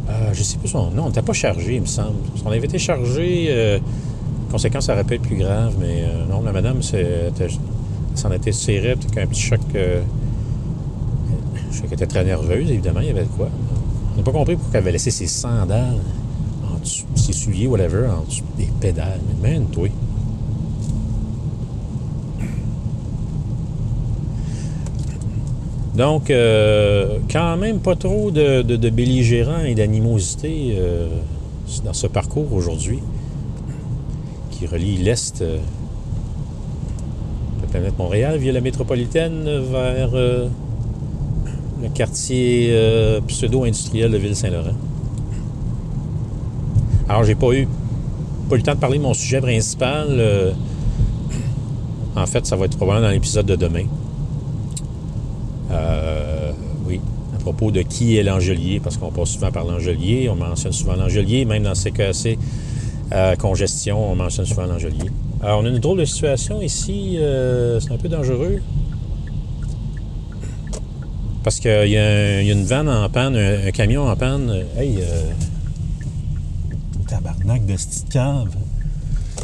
Euh, 0.10 0.30
je 0.32 0.42
sais 0.42 0.58
plus 0.58 0.70
son 0.70 0.90
nom. 0.92 1.04
On 1.04 1.08
n'était 1.08 1.22
pas 1.22 1.34
chargé, 1.34 1.76
il 1.76 1.82
me 1.82 1.86
semble. 1.86 2.16
Si 2.38 2.44
on 2.46 2.52
avait 2.52 2.60
été 2.60 2.80
chargé, 2.80 3.48
euh, 3.50 3.80
conséquence, 4.52 4.86
ça 4.86 4.94
aurait 4.94 5.04
pu 5.04 5.16
être 5.16 5.22
plus 5.22 5.38
grave, 5.38 5.74
mais 5.82 6.06
euh, 6.06 6.26
non, 6.30 6.42
la 6.44 6.54
madame, 6.54 6.82
s'en 6.82 8.32
était 8.32 8.52
tirée, 8.52 8.96
peut-être 8.96 9.12
qu'un 9.12 9.28
petit 9.28 9.42
choc. 9.42 9.60
je 9.74 10.00
sais 11.72 11.82
qu'elle 11.82 11.94
était 11.94 12.08
très 12.08 12.24
nerveuse, 12.24 12.72
évidemment, 12.72 13.02
il 13.02 13.08
y 13.08 13.12
avait 13.12 13.24
de 13.24 13.28
quoi. 13.28 13.50
On 14.14 14.18
n'a 14.18 14.24
pas 14.24 14.32
compris 14.32 14.56
pourquoi 14.56 14.76
elle 14.76 14.84
avait 14.84 14.92
laissé 14.92 15.10
ses 15.10 15.28
sandales 15.28 15.98
en 16.72 16.80
dessous, 16.80 17.06
ses 17.16 17.34
souliers, 17.34 17.68
whatever, 17.68 18.08
en 18.08 18.24
dessous 18.24 18.44
des 18.58 18.70
pédales. 18.80 19.20
Mais 19.42 19.58
man, 19.58 19.66
toi. 19.72 19.88
Donc, 25.96 26.30
euh, 26.30 27.20
quand 27.32 27.58
même 27.58 27.80
pas 27.80 27.96
trop 27.96 28.32
de, 28.32 28.64
de, 28.64 28.76
de 28.76 28.90
belligérants 28.90 29.64
et 29.64 29.76
d'animosité 29.76 30.76
euh, 30.78 31.08
dans 31.84 31.94
ce 31.94 32.08
parcours 32.08 32.52
aujourd'hui 32.54 33.00
qui 34.50 34.66
relie 34.66 34.98
l'Est 34.98 35.42
euh, 35.42 35.58
la 37.62 37.68
planète 37.68 37.98
Montréal 37.98 38.38
via 38.38 38.52
la 38.52 38.62
métropolitaine 38.62 39.44
vers 39.72 40.12
le 41.84 41.90
quartier 41.90 42.70
euh, 42.72 43.20
pseudo-industriel 43.28 44.10
de 44.10 44.18
Ville-Saint-Laurent. 44.18 44.76
Alors, 47.10 47.26
j'ai 47.26 47.36
pas 47.36 47.52
eu, 47.52 47.68
pas 48.50 48.56
eu 48.56 48.60
le 48.60 48.64
temps 48.64 48.74
de 48.74 48.80
parler 48.80 48.98
de 48.98 49.04
mon 49.04 49.14
sujet 49.14 49.42
principal. 49.42 50.08
euh, 50.10 50.54
en 52.16 52.26
fait, 52.26 52.46
ça 52.46 52.56
va 52.56 52.66
être 52.66 52.78
probablement 52.78 53.08
dans 53.08 53.12
l'épisode 53.12 53.46
de 53.46 53.56
demain. 53.58 53.84
Euh, 55.72 56.52
oui, 56.88 57.02
à 57.36 57.40
propos 57.40 57.70
de 57.70 57.82
qui 57.82 58.18
est 58.18 58.24
l'Angelier, 58.24 58.80
parce 58.82 58.96
qu'on 58.96 59.12
passe 59.12 59.32
souvent 59.32 59.52
par 59.52 59.66
l'Angelier, 59.66 60.30
on 60.30 60.36
mentionne 60.36 60.72
souvent 60.72 60.96
l'Angelier, 60.96 61.44
même 61.44 61.64
dans 61.64 61.74
CKC 61.74 62.38
euh, 63.12 63.36
congestion, 63.36 64.12
on 64.12 64.16
mentionne 64.16 64.46
souvent 64.46 64.68
l'Angelier. 64.68 65.10
Alors, 65.42 65.60
on 65.60 65.66
a 65.66 65.70
une 65.70 65.80
drôle 65.80 66.00
de 66.00 66.06
situation 66.06 66.62
ici, 66.62 67.18
c'est 67.82 67.92
un 67.92 67.98
peu 67.98 68.08
dangereux. 68.08 68.62
Parce 71.44 71.60
qu'il 71.60 71.90
y, 71.90 71.98
a 71.98 72.42
une 72.42 72.64
vanne 72.64 72.88
en 72.88 73.10
panne, 73.10 73.36
un, 73.36 73.72
camion 73.72 74.08
en 74.08 74.16
panne. 74.16 74.50
euh, 74.50 74.64
Hey, 74.80 74.98
euh, 75.02 75.32
tabarnak 77.08 77.66
de 77.66 77.76
cette 77.78 78.10
cave. 78.10 78.56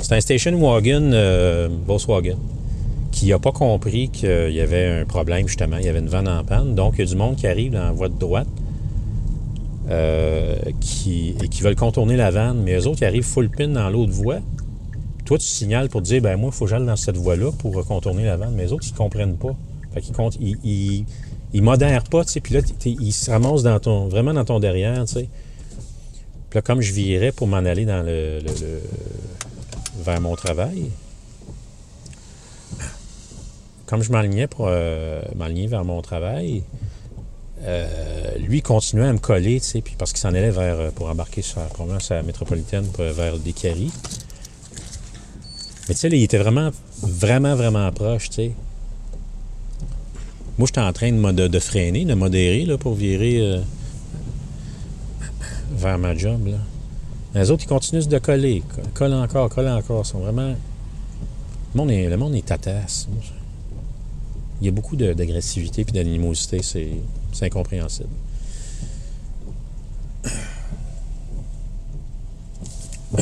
C'est 0.01 0.13
un 0.15 0.21
station 0.21 0.53
wagon 0.59 1.12
euh, 1.12 1.67
Volkswagen 1.85 2.38
qui 3.12 3.27
n'a 3.29 3.39
pas 3.39 3.51
compris 3.51 4.09
qu'il 4.09 4.51
y 4.51 4.62
avait 4.62 5.01
un 5.01 5.05
problème, 5.05 5.47
justement. 5.47 5.75
Il 5.77 5.85
y 5.85 5.89
avait 5.89 5.99
une 5.99 6.07
vanne 6.07 6.27
en 6.29 6.43
panne. 6.45 6.73
Donc, 6.73 6.93
il 6.97 6.99
y 6.99 7.01
a 7.01 7.05
du 7.05 7.15
monde 7.15 7.35
qui 7.35 7.47
arrive 7.47 7.73
dans 7.73 7.83
la 7.83 7.91
voie 7.91 8.07
de 8.07 8.17
droite. 8.17 8.47
euh, 9.89 10.55
qui, 10.79 11.35
et 11.43 11.47
qui 11.47 11.63
veulent 11.63 11.75
contourner 11.75 12.15
la 12.15 12.29
vanne, 12.29 12.62
mais 12.63 12.75
eux 12.75 12.88
autres, 12.88 12.99
ils 13.01 13.05
arrivent 13.05 13.23
full 13.23 13.49
pin 13.49 13.67
dans 13.67 13.89
l'autre 13.89 14.12
voie. 14.13 14.38
Toi, 15.25 15.38
tu 15.39 15.45
signales 15.47 15.89
pour 15.89 16.01
dire, 16.01 16.21
ben 16.21 16.38
moi, 16.38 16.51
il 16.53 16.55
faut 16.55 16.65
que 16.65 16.69
j'aille 16.71 16.85
dans 16.85 16.95
cette 16.95 17.17
voie-là 17.17 17.51
pour 17.57 17.83
contourner 17.85 18.23
la 18.23 18.38
vanne, 18.38 18.53
mais 18.55 18.63
les 18.65 18.73
autres, 18.73 18.85
ils 18.88 18.93
ne 18.93 18.97
comprennent 18.97 19.35
pas. 19.35 19.55
Fait 19.93 20.01
qu'ils 20.01 20.13
comptent, 20.13 20.38
ils, 20.39 21.05
ils 21.53 21.62
modèrent 21.63 22.03
pas, 22.03 22.23
tu 22.25 22.31
sais, 22.33 22.41
puis 22.41 22.53
là, 22.53 22.62
ils 22.85 23.12
se 23.12 23.79
ton, 23.79 24.07
vraiment 24.07 24.33
dans 24.33 24.45
ton 24.45 24.59
derrière, 24.59 25.05
tu 25.05 25.13
sais. 25.13 25.29
Puis 26.49 26.57
là, 26.57 26.62
comme 26.62 26.81
je 26.81 26.93
virais 26.93 27.31
pour 27.31 27.47
m'en 27.47 27.57
aller 27.57 27.85
dans 27.85 28.03
le, 28.03 28.39
vers 30.03 30.21
mon 30.21 30.35
travail, 30.35 30.89
comme 33.85 34.03
je 34.03 34.12
m'alignais 34.12 34.47
pour 34.47 34.67
euh, 34.69 35.21
m'aligner 35.35 35.67
vers 35.67 35.83
mon 35.83 36.01
travail, 36.01 36.63
euh, 37.63 38.38
lui 38.38 38.62
continuait 38.62 39.07
à 39.07 39.13
me 39.13 39.17
coller, 39.17 39.59
tu 39.59 39.67
sais, 39.67 39.81
puis 39.81 39.95
parce 39.97 40.12
qu'il 40.12 40.19
s'en 40.21 40.29
allait 40.29 40.51
vers, 40.51 40.79
euh, 40.79 40.91
pour 40.91 41.09
embarquer 41.09 41.41
sur, 41.41 41.62
probablement 41.67 41.99
sur 41.99 42.21
métropolitaine 42.23 42.85
pour- 42.88 43.05
vers 43.05 43.38
des 43.38 43.53
Caries. 43.53 43.91
Mais 45.88 45.95
tu 45.95 46.01
sais, 46.01 46.07
il 46.09 46.23
était 46.23 46.38
vraiment, 46.38 46.69
vraiment, 47.01 47.55
vraiment 47.55 47.91
proche, 47.91 48.29
tu 48.29 48.35
sais. 48.35 48.51
Moi, 50.60 50.67
j'étais 50.67 50.82
en 50.82 50.91
train 50.91 51.12
de, 51.13 51.60
freiner, 51.60 52.04
de 52.04 52.13
modérer, 52.13 52.65
là, 52.65 52.78
pour 52.78 52.93
virer 52.93 53.39
euh, 53.39 53.62
vers 55.72 55.98
ma 55.98 56.13
job, 56.15 56.48
là. 56.48 56.58
Les 57.34 57.50
autres, 57.50 57.63
ils 57.63 57.67
continuent 57.67 58.06
de 58.06 58.17
coller. 58.19 58.62
co- 58.76 58.82
Collent 58.93 59.13
encore, 59.13 59.50
collent 59.50 59.69
encore. 59.69 60.02
Ils 60.04 60.10
sont 60.10 60.19
vraiment... 60.19 60.54
Le 61.74 61.78
monde 61.78 61.91
est, 61.91 62.10
le 62.10 62.41
tatasse. 62.41 63.08
Il 64.60 64.65
y 64.65 64.67
a 64.67 64.72
beaucoup 64.72 64.98
d'agressivité 64.98 65.86
et 65.88 65.91
d'animosité. 65.93 66.60
C'est 66.62 66.98
incompréhensible. 67.41 68.10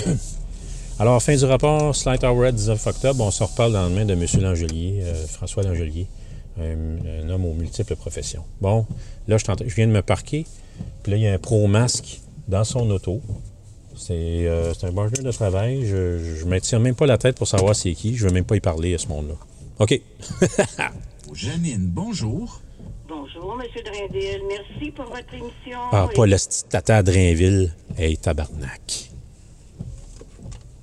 Alors, 0.99 1.21
fin 1.21 1.35
du 1.35 1.45
rapport, 1.45 1.95
Slight 1.95 2.23
Hour 2.23 2.51
19 2.51 2.87
octobre, 2.87 3.23
on 3.23 3.29
se 3.29 3.43
reparle 3.43 3.73
dans 3.73 3.83
le 3.83 3.89
lendemain 3.95 4.05
de 4.05 4.13
M. 4.13 4.25
Langelier, 4.41 5.01
euh, 5.03 5.27
François 5.27 5.61
Langelier, 5.61 6.07
un, 6.59 7.23
un 7.23 7.29
homme 7.29 7.45
aux 7.45 7.53
multiples 7.53 7.95
professions. 7.95 8.43
Bon, 8.61 8.85
là, 9.27 9.37
je, 9.37 9.45
viens 9.75 9.87
de 9.87 9.91
me 9.91 10.01
parquer, 10.01 10.45
puis 11.03 11.11
là, 11.11 11.17
il 11.17 11.23
y 11.23 11.27
a 11.27 11.33
un 11.33 11.37
pro-masque 11.37 12.21
dans 12.47 12.63
son 12.63 12.89
auto. 12.89 13.21
C'est 13.95 14.45
euh, 14.47 14.73
un 14.83 14.91
partenaire 14.91 15.23
de 15.23 15.31
travail. 15.31 15.87
Je 15.87 16.43
ne 16.43 16.49
m'attire 16.49 16.79
même 16.79 16.95
pas 16.95 17.07
la 17.07 17.17
tête 17.17 17.35
pour 17.35 17.47
savoir 17.47 17.75
c'est 17.75 17.93
qui. 17.93 18.15
Je 18.15 18.25
ne 18.25 18.29
veux 18.29 18.33
même 18.35 18.45
pas 18.45 18.55
y 18.55 18.59
parler 18.59 18.93
à 18.93 18.97
ce 18.99 19.07
monde-là. 19.07 19.33
OK. 19.79 19.99
Janine, 21.33 21.87
bonjour. 21.87 22.61
Bonjour, 23.07 23.59
M. 23.59 23.83
Drindil. 23.83 24.41
Merci 24.47 24.91
pour 24.91 25.05
votre 25.05 25.33
émission. 25.33 25.79
Ah, 25.91 26.07
Et- 26.11 26.15
pas 26.15 26.25
le 26.25 26.37
tata 26.69 27.01
Drainville. 27.01 27.73
Hey, 27.97 28.17
tabarnak. 28.17 29.09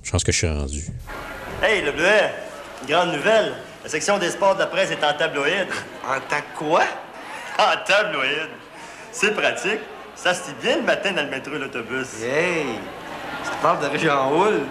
Je 0.03 0.11
pense 0.11 0.23
que 0.23 0.31
je 0.31 0.37
suis 0.37 0.47
rendu. 0.47 0.85
Hey, 1.63 1.83
le 1.83 1.91
bleuet, 1.91 2.31
une 2.81 2.87
grande 2.89 3.15
nouvelle. 3.15 3.53
La 3.85 3.91
section 3.91 4.17
des 4.17 4.31
sports 4.31 4.55
de 4.55 4.61
la 4.61 4.65
presse 4.65 4.89
est 4.89 5.03
en 5.03 5.13
tabloïd. 5.13 5.67
En 6.03 6.19
ta 6.27 6.41
quoi? 6.57 6.81
En 7.59 7.85
tabloïd. 7.85 8.49
C'est 9.11 9.35
pratique. 9.35 9.79
Ça 10.15 10.33
se 10.33 10.45
dit 10.45 10.55
bien 10.59 10.77
le 10.77 10.81
matin 10.81 11.11
dans 11.11 11.21
le 11.21 11.29
métro 11.29 11.53
et 11.53 11.59
l'autobus. 11.59 12.19
Hey, 12.23 12.79
ça 13.43 13.51
parle 13.61 13.87
de 13.87 13.95
Jean 13.99 14.31
Houle. 14.31 14.61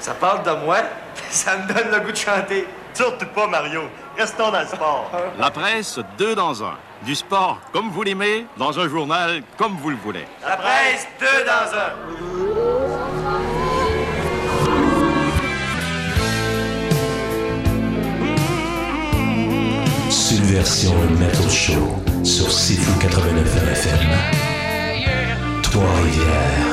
Ça 0.00 0.12
parle 0.12 0.42
de 0.42 0.50
moi. 0.66 0.80
Ça 1.30 1.56
me 1.56 1.66
donne 1.66 1.90
le 1.92 2.00
goût 2.00 2.12
de 2.12 2.16
chanter. 2.16 2.66
Surtout 2.92 3.24
pas, 3.34 3.46
Mario. 3.46 3.84
Restons 4.18 4.50
dans 4.50 4.60
le 4.60 4.66
sport. 4.66 5.10
La 5.38 5.50
presse, 5.50 5.98
deux 6.18 6.34
dans 6.34 6.62
un. 6.62 6.76
Du 7.06 7.14
sport 7.14 7.58
comme 7.72 7.88
vous 7.88 8.02
l'aimez, 8.02 8.44
dans 8.58 8.78
un 8.78 8.86
journal 8.86 9.42
comme 9.56 9.78
vous 9.78 9.88
le 9.88 9.96
voulez. 9.96 10.26
La 10.46 10.58
presse, 10.58 11.08
deux 11.18 11.44
dans 11.46 11.74
un. 11.74 12.51
Subversion 20.52 20.94
Metal 21.18 21.50
Show 21.50 22.24
sur 22.24 22.52
Sifu 22.52 22.92
89 23.00 23.72
FM. 23.72 24.08
Trois-Rivières. 25.62 26.71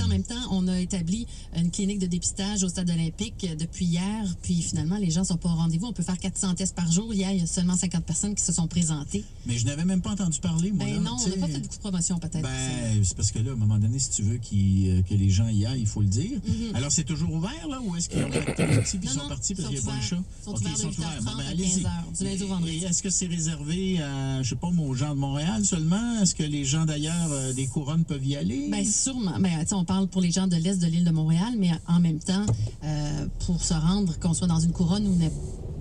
En 0.00 0.08
même 0.08 0.22
temps, 0.22 0.34
on 0.50 0.68
a 0.68 0.78
établi 0.80 1.26
une 1.56 1.70
clinique 1.70 1.98
de 1.98 2.06
dépistage 2.06 2.64
au 2.64 2.68
stade 2.68 2.90
olympique 2.90 3.46
depuis 3.58 3.84
hier. 3.84 4.24
Puis 4.42 4.62
finalement, 4.62 4.96
les 4.96 5.10
gens 5.10 5.24
sont 5.24 5.36
pas 5.36 5.50
au 5.50 5.54
rendez-vous. 5.54 5.86
On 5.86 5.92
peut 5.92 6.02
faire 6.02 6.18
400 6.18 6.54
tests 6.54 6.74
par 6.74 6.90
jour. 6.90 7.12
Hier, 7.12 7.32
il 7.32 7.40
y 7.40 7.42
a 7.42 7.46
seulement 7.46 7.76
50 7.76 8.04
personnes 8.04 8.34
qui 8.34 8.42
se 8.42 8.52
sont 8.52 8.66
présentées. 8.66 9.24
Mais 9.46 9.58
je 9.58 9.66
n'avais 9.66 9.84
même 9.84 10.00
pas 10.00 10.10
entendu 10.10 10.40
parler, 10.40 10.72
moi. 10.72 10.84
Ben 10.84 10.94
là, 10.94 11.00
non, 11.00 11.16
on 11.18 11.28
n'a 11.28 11.36
pas 11.36 11.46
fait 11.48 11.60
beaucoup 11.60 11.74
de 11.74 11.80
promotion 11.80 12.18
peut-être. 12.18 12.42
Ben, 12.42 13.04
c'est 13.04 13.16
parce 13.16 13.32
que 13.32 13.38
là, 13.38 13.50
à 13.50 13.54
un 13.54 13.56
moment 13.56 13.78
donné, 13.78 13.98
si 13.98 14.10
tu 14.10 14.22
veux 14.22 14.36
euh, 14.36 15.02
que 15.02 15.14
les 15.14 15.30
gens 15.30 15.48
y 15.48 15.66
aillent, 15.66 15.80
il 15.80 15.86
faut 15.86 16.00
le 16.00 16.08
dire. 16.08 16.40
Mhm. 16.46 16.74
Alors, 16.74 16.92
c'est 16.92 17.04
toujours 17.04 17.32
ouvert, 17.32 17.68
là, 17.68 17.80
ou 17.82 17.96
est-ce 17.96 18.08
qu'ils 18.08 18.24
ont 18.24 18.30
petit 18.30 18.98
puis 18.98 19.08
ils 19.08 19.20
sont 19.20 19.28
partis 19.28 19.54
parce 19.54 19.68
qu'il 19.68 19.78
n'y 19.78 19.82
a 19.82 19.90
pas 19.90 19.96
le 19.96 20.02
chat? 20.02 20.16
Ils 20.16 20.44
sont 20.44 20.54
ouverts 20.54 20.72
ils 20.72 20.74
de 20.74 20.80
sont 20.80 20.88
8h30 20.88 21.20
ouverts. 21.20 21.36
Ben, 21.36 21.44
à 21.44 21.48
allez-y. 21.50 21.82
15h, 21.82 22.18
du 22.18 22.24
lundi 22.24 22.42
au 22.42 22.46
vendredi. 22.48 22.84
Est-ce 22.84 23.02
que 23.02 23.10
c'est 23.10 23.26
réservé 23.26 24.00
à, 24.00 24.42
je 24.42 24.48
sais 24.50 24.56
pas, 24.56 24.68
aux 24.68 24.94
gens 24.94 25.14
de 25.14 25.20
Montréal 25.20 25.64
seulement? 25.64 26.20
Est-ce 26.20 26.34
que 26.34 26.42
les 26.42 26.64
gens 26.64 26.84
d'ailleurs 26.84 27.30
euh, 27.30 27.52
des 27.52 27.66
couronnes 27.66 28.04
peuvent 28.04 28.24
y 28.24 28.36
aller? 28.36 28.68
Bien, 28.70 28.84
sûrement. 28.84 29.38
Ben, 29.38 29.64
on 29.72 29.84
parle 29.84 30.08
pour 30.08 30.20
les 30.20 30.30
gens 30.30 30.46
de 30.46 30.56
l'Est 30.56 30.78
de 30.78 30.86
l'île 30.86 31.04
de 31.04 31.10
Montréal, 31.10 31.41
mais 31.58 31.70
en 31.88 32.00
même 32.00 32.18
temps, 32.18 32.46
euh, 32.84 33.26
pour 33.46 33.62
se 33.62 33.74
rendre, 33.74 34.18
qu'on 34.18 34.34
soit 34.34 34.46
dans 34.48 34.60
une 34.60 34.72
couronne 34.72 35.06
ou 35.06 35.12
une, 35.14 35.30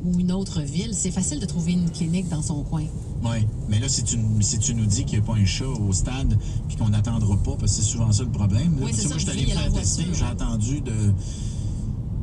ou 0.03 0.19
une 0.19 0.31
autre 0.31 0.61
ville, 0.61 0.93
c'est 0.93 1.11
facile 1.11 1.39
de 1.39 1.45
trouver 1.45 1.73
une 1.73 1.89
clinique 1.91 2.27
dans 2.29 2.41
son 2.41 2.63
coin. 2.63 2.83
Oui, 3.23 3.45
mais 3.69 3.79
là, 3.79 3.87
si 3.87 4.03
tu, 4.03 4.17
si 4.41 4.57
tu 4.59 4.73
nous 4.73 4.85
dis 4.87 5.05
qu'il 5.05 5.19
n'y 5.19 5.23
a 5.23 5.27
pas 5.27 5.35
un 5.37 5.45
chat 5.45 5.65
au 5.67 5.93
stade 5.93 6.35
puis 6.67 6.75
qu'on 6.77 6.89
n'attendra 6.89 7.37
pas, 7.37 7.55
parce 7.59 7.75
que 7.75 7.81
c'est 7.83 7.89
souvent 7.89 8.11
ça 8.11 8.23
le 8.23 8.31
problème. 8.31 8.79
là. 8.79 8.85
Oui, 8.87 8.91
c'est 8.93 9.01
sais, 9.03 9.07
moi, 9.09 9.19
ça, 9.19 9.25
je 9.25 9.29
suis 9.31 9.39
allé 9.39 9.45
me 9.53 9.59
faire 9.59 9.73
tester, 9.73 10.03
j'ai 10.11 10.23
hein. 10.23 10.29
attendu 10.31 10.81
de 10.81 11.13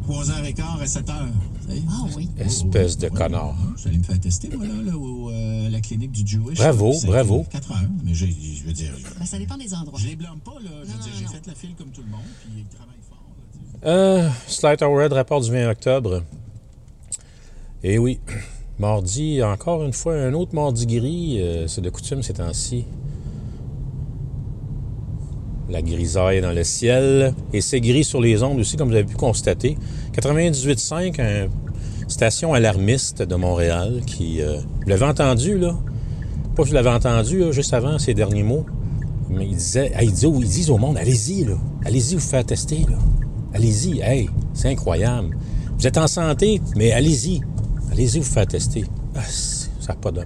3h15 0.09 0.81
à 0.81 0.85
7h. 0.87 1.13
Ah 1.91 2.07
oui. 2.17 2.29
Espèce 2.39 2.97
de 2.97 3.09
connard. 3.11 3.55
Je 3.77 3.81
suis 3.81 3.89
allé 3.91 3.99
me 3.99 4.03
faire 4.03 4.19
tester, 4.19 4.49
moi, 4.57 4.67
là, 4.67 4.73
là, 4.83 4.97
au, 4.97 5.31
euh, 5.31 5.69
la 5.69 5.81
clinique 5.83 6.13
du 6.13 6.27
Jewish. 6.27 6.57
Bravo, 6.59 6.95
Ça 6.95 7.07
a 7.09 7.11
bravo. 7.11 7.41
été 7.43 7.51
4 7.51 7.73
heures, 7.73 7.79
mais 8.05 8.15
je 8.15 8.25
veux 8.65 8.73
dire, 8.73 8.93
Ben, 9.19 9.27
ça 9.27 9.39
dépend 9.39 9.59
des 9.59 9.75
endroits. 9.75 9.99
je 10.01 10.07
les 10.07 10.17
blâme 10.17 10.41
pas, 10.41 10.55
là. 10.65 10.71
Je 10.83 10.91
veux 10.93 10.99
dire, 11.03 11.13
j'ai 11.19 11.27
fait 11.27 11.47
la 11.47 11.55
file 11.55 11.75
comme 11.77 11.91
tout 11.91 12.01
le 12.03 12.11
monde, 12.11 12.21
puis 12.41 12.51
ils 12.59 12.65
travaillent. 12.75 12.95
Euh, 13.85 14.29
Red, 14.81 15.13
rapport 15.13 15.41
du 15.41 15.51
20 15.53 15.71
octobre. 15.71 16.23
Et 17.85 17.99
oui, 17.99 18.19
mardi, 18.79 19.43
encore 19.43 19.85
une 19.85 19.93
fois, 19.93 20.15
un 20.15 20.33
autre 20.35 20.55
mardi 20.55 20.87
gris. 20.87 21.37
euh, 21.41 21.67
c'est 21.69 21.81
de 21.81 21.91
coutume 21.91 22.23
ces 22.23 22.35
temps-ci. 22.35 22.85
La 25.71 25.83
grisaille 25.83 26.41
dans 26.41 26.53
le 26.53 26.65
ciel. 26.65 27.35
Et 27.53 27.61
c'est 27.61 27.81
gris 27.81 28.05
sur 28.05 28.21
les 28.21 28.43
ondes 28.43 28.59
aussi, 28.59 28.77
comme 28.77 28.89
vous 28.89 28.95
avez 28.95 29.05
pu 29.05 29.17
constater. 29.17 29.77
98.5, 30.17 31.21
une 32.03 32.09
station 32.09 32.55
alarmiste 32.55 33.23
de 33.23 33.35
Montréal 33.37 34.01
qui... 34.07 34.41
euh, 34.43 34.57
vous 34.83 34.89
l'avez 34.89 35.05
entendu, 35.05 35.57
là? 35.59 35.77
Pas 36.57 36.65
que 36.65 36.69
vous 36.69 36.75
l'avez 36.75 36.91
entendu, 36.91 37.45
juste 37.53 37.75
avant 37.75 37.99
ces 38.01 38.15
derniers 38.15 38.43
mots. 38.43 38.67
Mais 39.29 39.47
il 39.47 39.55
disait, 39.57 39.93
ah, 39.95 40.03
il 40.03 40.11
dit- 40.13 40.27
ils 40.27 40.49
disent 40.49 40.71
au 40.71 40.79
monde, 40.79 40.97
allez-y, 40.97 41.45
là. 41.45 41.55
Allez-y 41.85 42.15
vous 42.17 42.21
faire 42.21 42.45
tester, 42.45 42.79
là. 42.89 42.99
Allez-y, 43.55 44.01
hey, 44.01 44.29
c'est 44.55 44.69
incroyable. 44.69 45.37
Vous 45.79 45.87
êtes 45.87 45.97
en 45.99 46.07
santé, 46.07 46.61
mais 46.77 46.93
allez-y. 46.93 47.41
Allez-y 47.91 48.19
vous 48.19 48.25
faire 48.25 48.47
tester. 48.47 48.85
Ah, 49.15 49.23
ça 49.23 49.93
n'a 49.93 49.95
pas 49.95 50.11
d'homme. 50.11 50.25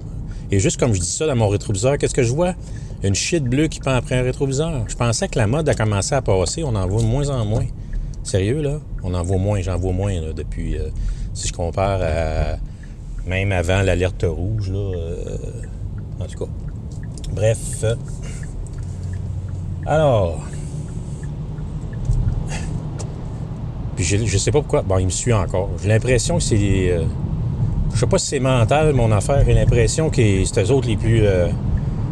Et 0.51 0.59
juste 0.59 0.79
comme 0.79 0.93
je 0.93 1.01
dis 1.01 1.07
ça 1.07 1.27
dans 1.27 1.37
mon 1.37 1.49
rétroviseur, 1.49 1.97
qu'est-ce 1.99 2.15
que 2.15 2.23
je 2.23 2.33
vois? 2.33 2.55
Une 3.03 3.15
shit 3.15 3.43
bleue 3.43 3.69
qui 3.69 3.81
pend 3.81 3.93
après 3.95 4.19
un 4.19 4.23
rétroviseur. 4.23 4.85
Je 4.89 4.97
pensais 4.97 5.29
que 5.29 5.39
la 5.39 5.47
mode 5.47 5.69
a 5.69 5.75
commencé 5.75 6.15
à 6.15 6.23
passer, 6.23 6.63
on 6.65 6.75
en 6.75 6.87
voit 6.87 7.03
de 7.03 7.07
moins 7.07 7.29
en 7.31 7.45
moins. 7.45 7.67
Sérieux, 8.23 8.61
là? 8.61 8.79
On 9.03 9.15
en 9.15 9.23
voit 9.23 9.39
moins, 9.39 9.61
j'en 9.61 9.77
vois 9.79 9.93
moins, 9.93 10.21
là, 10.21 10.33
depuis... 10.33 10.77
euh, 10.77 10.89
si 11.35 11.49
je 11.49 11.53
compare 11.53 12.01
à... 12.03 12.57
Même 13.27 13.53
avant 13.53 13.83
l'alerte 13.83 14.25
rouge, 14.29 14.71
là... 14.71 14.79
euh, 14.79 15.37
en 16.21 16.27
tout 16.27 16.45
cas. 16.45 16.51
Bref. 17.33 17.59
euh, 17.85 17.95
alors... 19.87 20.41
Puis 23.97 24.05
je, 24.05 24.39
sais 24.39 24.51
pas 24.51 24.61
pourquoi. 24.61 24.83
Bon, 24.83 24.99
il 24.99 25.05
me 25.07 25.11
suit 25.11 25.33
encore. 25.33 25.69
J'ai 25.83 25.89
l'impression 25.89 26.37
que 26.39 26.43
c'est. 26.43 26.57
euh, 26.91 27.05
Je 27.95 27.99
sais 28.01 28.07
pas 28.07 28.19
si 28.19 28.27
c'est 28.27 28.41
mental, 28.41 28.93
mon 28.95 29.13
affaire. 29.13 29.43
J'ai 29.45 29.55
l'impression 29.55 30.09
que 30.11 30.45
c'est 30.45 30.63
eux 30.63 30.71
autres 30.73 30.89
les 30.89 30.97
plus, 30.97 31.21
euh, 31.25 31.49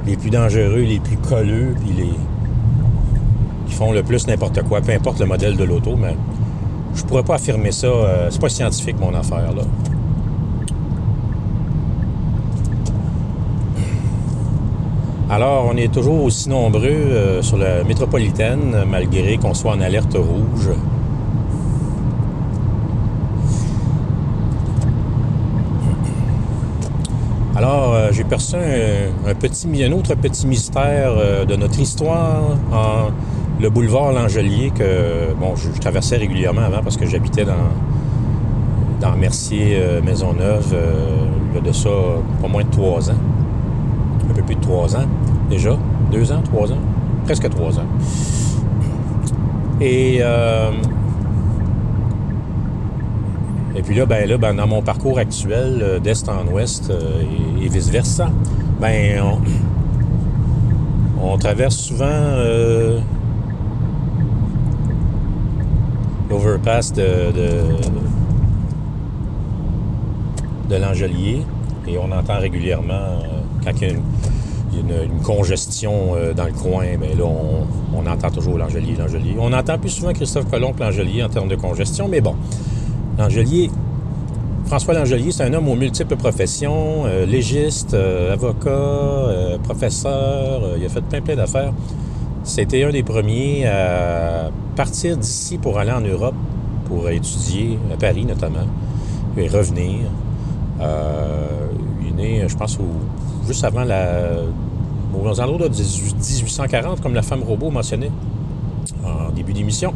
les 0.06 0.16
plus 0.16 0.30
dangereux, 0.30 0.82
les 0.82 1.00
plus 1.00 1.16
colleux, 1.16 1.74
puis 1.80 1.94
les. 1.96 2.10
qui 3.66 3.74
font 3.74 3.92
le 3.92 4.02
plus 4.02 4.26
n'importe 4.26 4.62
quoi, 4.64 4.80
peu 4.82 4.92
importe 4.92 5.20
le 5.20 5.26
modèle 5.26 5.56
de 5.56 5.64
l'auto, 5.64 5.96
mais 5.96 6.16
je 6.94 7.02
pourrais 7.04 7.22
pas 7.22 7.36
affirmer 7.36 7.72
ça. 7.72 7.86
euh, 7.86 8.28
c'est 8.30 8.40
pas 8.40 8.48
scientifique, 8.50 8.98
mon 9.00 9.14
affaire, 9.14 9.52
là. 9.54 9.62
Alors, 15.28 15.68
on 15.72 15.76
est 15.76 15.92
toujours 15.92 16.24
aussi 16.24 16.48
nombreux 16.48 16.82
euh, 16.88 17.40
sur 17.42 17.56
la 17.56 17.84
métropolitaine, 17.84 18.84
malgré 18.88 19.38
qu'on 19.38 19.54
soit 19.54 19.72
en 19.72 19.80
alerte 19.80 20.14
rouge. 20.14 20.70
Alors, 27.60 27.94
euh, 27.94 28.08
j'ai 28.10 28.24
perçu 28.24 28.56
un, 28.56 29.34
petit, 29.34 29.92
autre 29.92 30.14
petit 30.14 30.46
mystère 30.46 31.12
euh, 31.14 31.44
de 31.44 31.56
notre 31.56 31.78
histoire 31.78 32.56
en 32.72 33.10
le 33.60 33.68
boulevard 33.68 34.12
Langelier 34.12 34.70
que 34.70 35.34
bon, 35.38 35.54
je, 35.56 35.78
traversais 35.78 36.16
régulièrement 36.16 36.62
avant 36.62 36.82
parce 36.82 36.96
que 36.96 37.04
j'habitais 37.04 37.44
dans, 37.44 37.68
dans 39.02 39.14
Mercier 39.14 39.76
euh, 39.78 40.00
Maisonneuve 40.00 40.74
il 41.50 41.56
y 41.56 41.58
a 41.58 41.60
de 41.60 41.72
ça 41.72 41.90
pas 42.40 42.48
moins 42.48 42.64
de 42.64 42.70
trois 42.70 43.10
ans. 43.10 43.20
Un 44.30 44.32
peu 44.32 44.42
plus 44.42 44.54
de 44.54 44.62
trois 44.62 44.96
ans 44.96 45.04
déjà. 45.50 45.76
Deux 46.10 46.32
ans, 46.32 46.40
trois 46.42 46.72
ans? 46.72 46.80
Presque 47.26 47.50
trois 47.50 47.78
ans. 47.78 47.86
Et 49.82 50.22
et 53.80 53.82
puis 53.82 53.94
là, 53.94 54.04
ben 54.04 54.28
là, 54.28 54.36
ben, 54.36 54.52
dans 54.52 54.66
mon 54.66 54.82
parcours 54.82 55.18
actuel, 55.18 55.80
euh, 55.80 55.98
d'est 56.00 56.28
en 56.28 56.46
ouest 56.48 56.90
euh, 56.90 57.22
et, 57.62 57.68
vice-versa, 57.68 58.28
ben 58.78 59.22
on, 61.18 61.38
traverse 61.38 61.76
souvent 61.76 62.04
euh, 62.04 63.00
l'overpass 66.28 66.92
de, 66.92 67.32
de, 70.68 70.76
l'Angelier 70.76 71.40
et 71.88 71.96
on 71.96 72.12
entend 72.12 72.38
régulièrement 72.38 73.22
quand 73.64 73.72
il 73.80 73.88
y 73.88 73.92
a 73.92 75.04
une, 75.04 75.22
congestion 75.22 76.16
dans 76.36 76.44
le 76.44 76.52
coin, 76.52 76.98
ben 77.00 77.16
là, 77.16 77.24
on, 77.24 77.66
on 77.96 78.06
entend 78.06 78.30
toujours 78.30 78.58
l'Angelier, 78.58 78.94
l'Angelier. 78.98 79.36
On 79.38 79.54
entend 79.54 79.78
plus 79.78 79.88
souvent 79.88 80.12
Christophe 80.12 80.50
Colomb 80.50 80.74
que 80.74 80.80
l'Angelier 80.80 81.22
en 81.22 81.30
termes 81.30 81.48
de 81.48 81.56
congestion, 81.56 82.08
mais 82.08 82.20
bon. 82.20 82.36
L'Angelier, 83.20 83.70
François 84.64 84.94
Langelier, 84.94 85.30
c'est 85.30 85.44
un 85.44 85.52
homme 85.52 85.68
aux 85.68 85.74
multiples 85.74 86.16
professions, 86.16 87.04
euh, 87.04 87.26
légiste, 87.26 87.92
euh, 87.92 88.32
avocat, 88.32 88.70
euh, 88.70 89.58
professeur, 89.58 90.62
il 90.78 90.86
a 90.86 90.88
fait 90.88 91.02
plein 91.02 91.20
plein 91.20 91.36
d'affaires. 91.36 91.74
C'était 92.44 92.82
un 92.82 92.88
des 92.90 93.02
premiers 93.02 93.66
à 93.66 94.50
partir 94.74 95.18
d'ici 95.18 95.58
pour 95.58 95.78
aller 95.78 95.90
en 95.92 96.00
Europe, 96.00 96.34
pour 96.86 97.10
étudier, 97.10 97.78
à 97.92 97.98
Paris 97.98 98.24
notamment, 98.24 98.66
et 99.36 99.48
revenir. 99.48 99.98
Il 100.80 102.08
est 102.08 102.12
né, 102.40 102.44
je 102.48 102.56
pense, 102.56 102.78
au- 102.78 103.46
juste 103.46 103.62
avant 103.64 103.84
la... 103.84 104.30
aux 105.14 105.40
alentours 105.40 105.58
de 105.58 105.68
18 105.68 106.14
1840, 106.16 107.02
comme 107.02 107.12
la 107.12 107.20
femme 107.20 107.42
robot 107.42 107.70
mentionnait 107.70 108.10
en 109.04 109.30
début 109.30 109.52
d'émission. 109.52 109.92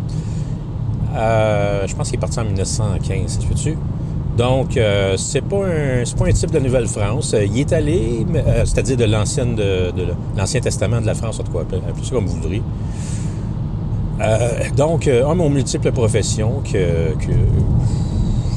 Euh, 1.15 1.87
je 1.87 1.95
pense 1.95 2.09
qu'il 2.09 2.17
est 2.17 2.21
parti 2.21 2.39
en 2.41 2.45
1915, 2.45 3.29
ça 3.29 3.41
se 3.41 3.47
peut-tu? 3.47 3.77
Donc, 4.37 4.77
euh, 4.77 5.17
c'est 5.17 5.43
pas 5.43 5.65
un 5.65 6.03
pas 6.19 6.27
un 6.27 6.33
type 6.33 6.51
de 6.51 6.59
Nouvelle-France. 6.59 7.35
Euh, 7.35 7.45
il 7.45 7.61
est 7.61 7.73
allé, 7.73 8.27
euh, 8.35 8.65
c'est-à-dire 8.65 8.97
de 8.97 9.05
l'ancienne 9.05 9.55
de, 9.55 9.93
l'Ancien 10.37 10.61
Testament 10.61 11.01
de 11.01 11.07
la 11.07 11.15
France, 11.15 11.39
en 11.39 11.45
tout 11.45 11.53
cas, 11.53 11.61
appelez 11.61 11.81
ça 12.03 12.11
comme 12.11 12.27
vous 12.27 12.41
voudrez. 12.41 12.63
Donc, 14.77 15.09
homme 15.09 15.41
aux 15.41 15.49
multiples 15.49 15.93
professions, 15.93 16.63
que, 16.65 17.15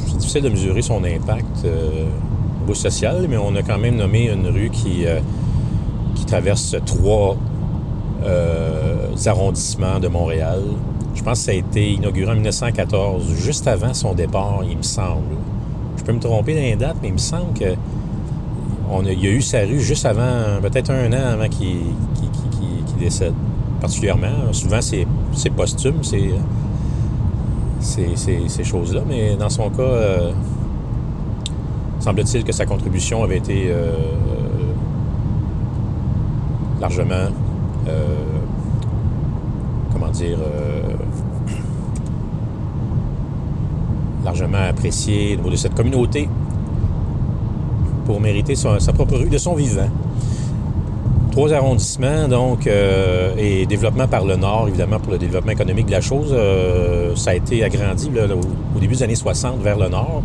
c'est 0.08 0.18
difficile 0.18 0.44
de 0.44 0.50
mesurer 0.50 0.82
son 0.82 1.04
impact 1.04 1.66
au 1.66 2.62
niveau 2.62 2.74
social, 2.74 3.28
mais 3.30 3.38
on 3.38 3.56
a 3.56 3.62
quand 3.62 3.78
même 3.78 3.98
nommé 3.98 4.32
une 4.32 4.48
rue 4.48 4.70
qui, 4.70 5.06
qui 6.16 6.26
traverse 6.26 6.76
trois 6.86 7.38
arrondissements 9.26 10.00
de 10.00 10.08
Montréal. 10.08 10.62
Je 11.18 11.24
pense 11.24 11.40
que 11.40 11.46
ça 11.46 11.52
a 11.52 11.56
été 11.56 11.92
inauguré 11.94 12.32
en 12.32 12.36
1914, 12.36 13.34
juste 13.34 13.68
avant 13.68 13.94
son 13.94 14.14
départ, 14.14 14.62
il 14.70 14.78
me 14.78 14.84
semble. 14.84 15.36
Je 15.98 16.04
peux 16.04 16.14
me 16.14 16.20
tromper 16.20 16.54
dans 16.54 16.62
les 16.62 16.76
dates, 16.76 16.98
mais 17.02 17.08
il 17.10 17.14
me 17.16 17.18
semble 17.18 17.54
que 17.58 17.66
a, 17.74 19.12
il 19.12 19.20
y 19.24 19.28
a 19.28 19.32
eu 19.32 19.42
sa 19.42 19.62
rue 19.62 19.80
juste 19.80 20.06
avant, 20.06 20.62
peut-être 20.62 20.92
un 20.92 21.12
an 21.12 21.34
avant 21.34 21.50
qu'il 21.50 21.78
décède. 23.00 23.34
Particulièrement. 23.82 24.54
Souvent, 24.54 24.80
c'est 24.82 25.06
posthume, 25.56 26.04
c'est 26.04 26.30
ces, 27.80 28.16
ces- 28.16 28.48
ces 28.48 28.64
choses-là, 28.64 29.02
mais 29.08 29.36
dans 29.36 29.50
son 29.50 29.70
cas, 29.70 29.82
euh, 29.82 30.32
semble-t-il 32.00 32.44
que 32.44 32.52
sa 32.52 32.66
contribution 32.66 33.24
avait 33.24 33.38
été 33.38 33.68
euh, 33.70 33.92
largement, 36.80 37.30
euh, 37.88 38.04
comment 39.94 40.10
dire, 40.10 40.38
euh, 40.40 40.82
largement 44.28 44.64
appréciée 44.70 45.34
au 45.34 45.38
niveau 45.38 45.50
de 45.52 45.56
cette 45.56 45.74
communauté 45.74 46.28
pour 48.06 48.20
mériter 48.20 48.56
sa 48.56 48.94
propre 48.94 49.16
rue 49.18 49.30
de 49.30 49.38
son 49.38 49.56
vivant. 49.56 49.90
Trois 51.32 51.54
arrondissements, 51.54 52.28
donc, 52.28 52.68
euh, 52.68 53.34
et 53.38 53.66
développement 53.66 54.08
par 54.08 54.26
le 54.26 54.36
Nord, 54.36 54.66
évidemment, 54.68 55.00
pour 55.00 55.14
le 55.14 55.18
développement 55.18 55.52
économique 55.52 55.86
de 55.86 55.92
la 55.92 56.02
chose. 56.02 56.32
euh, 56.34 57.16
ça 57.16 57.32
a 57.32 57.36
été 57.36 57.64
agrandi 57.64 58.10
au, 58.76 58.80
début 58.80 58.96
des 58.96 59.04
années 59.04 59.16
60 59.16 59.62
vers 59.62 59.78
le 59.78 59.88
Nord, 59.88 60.24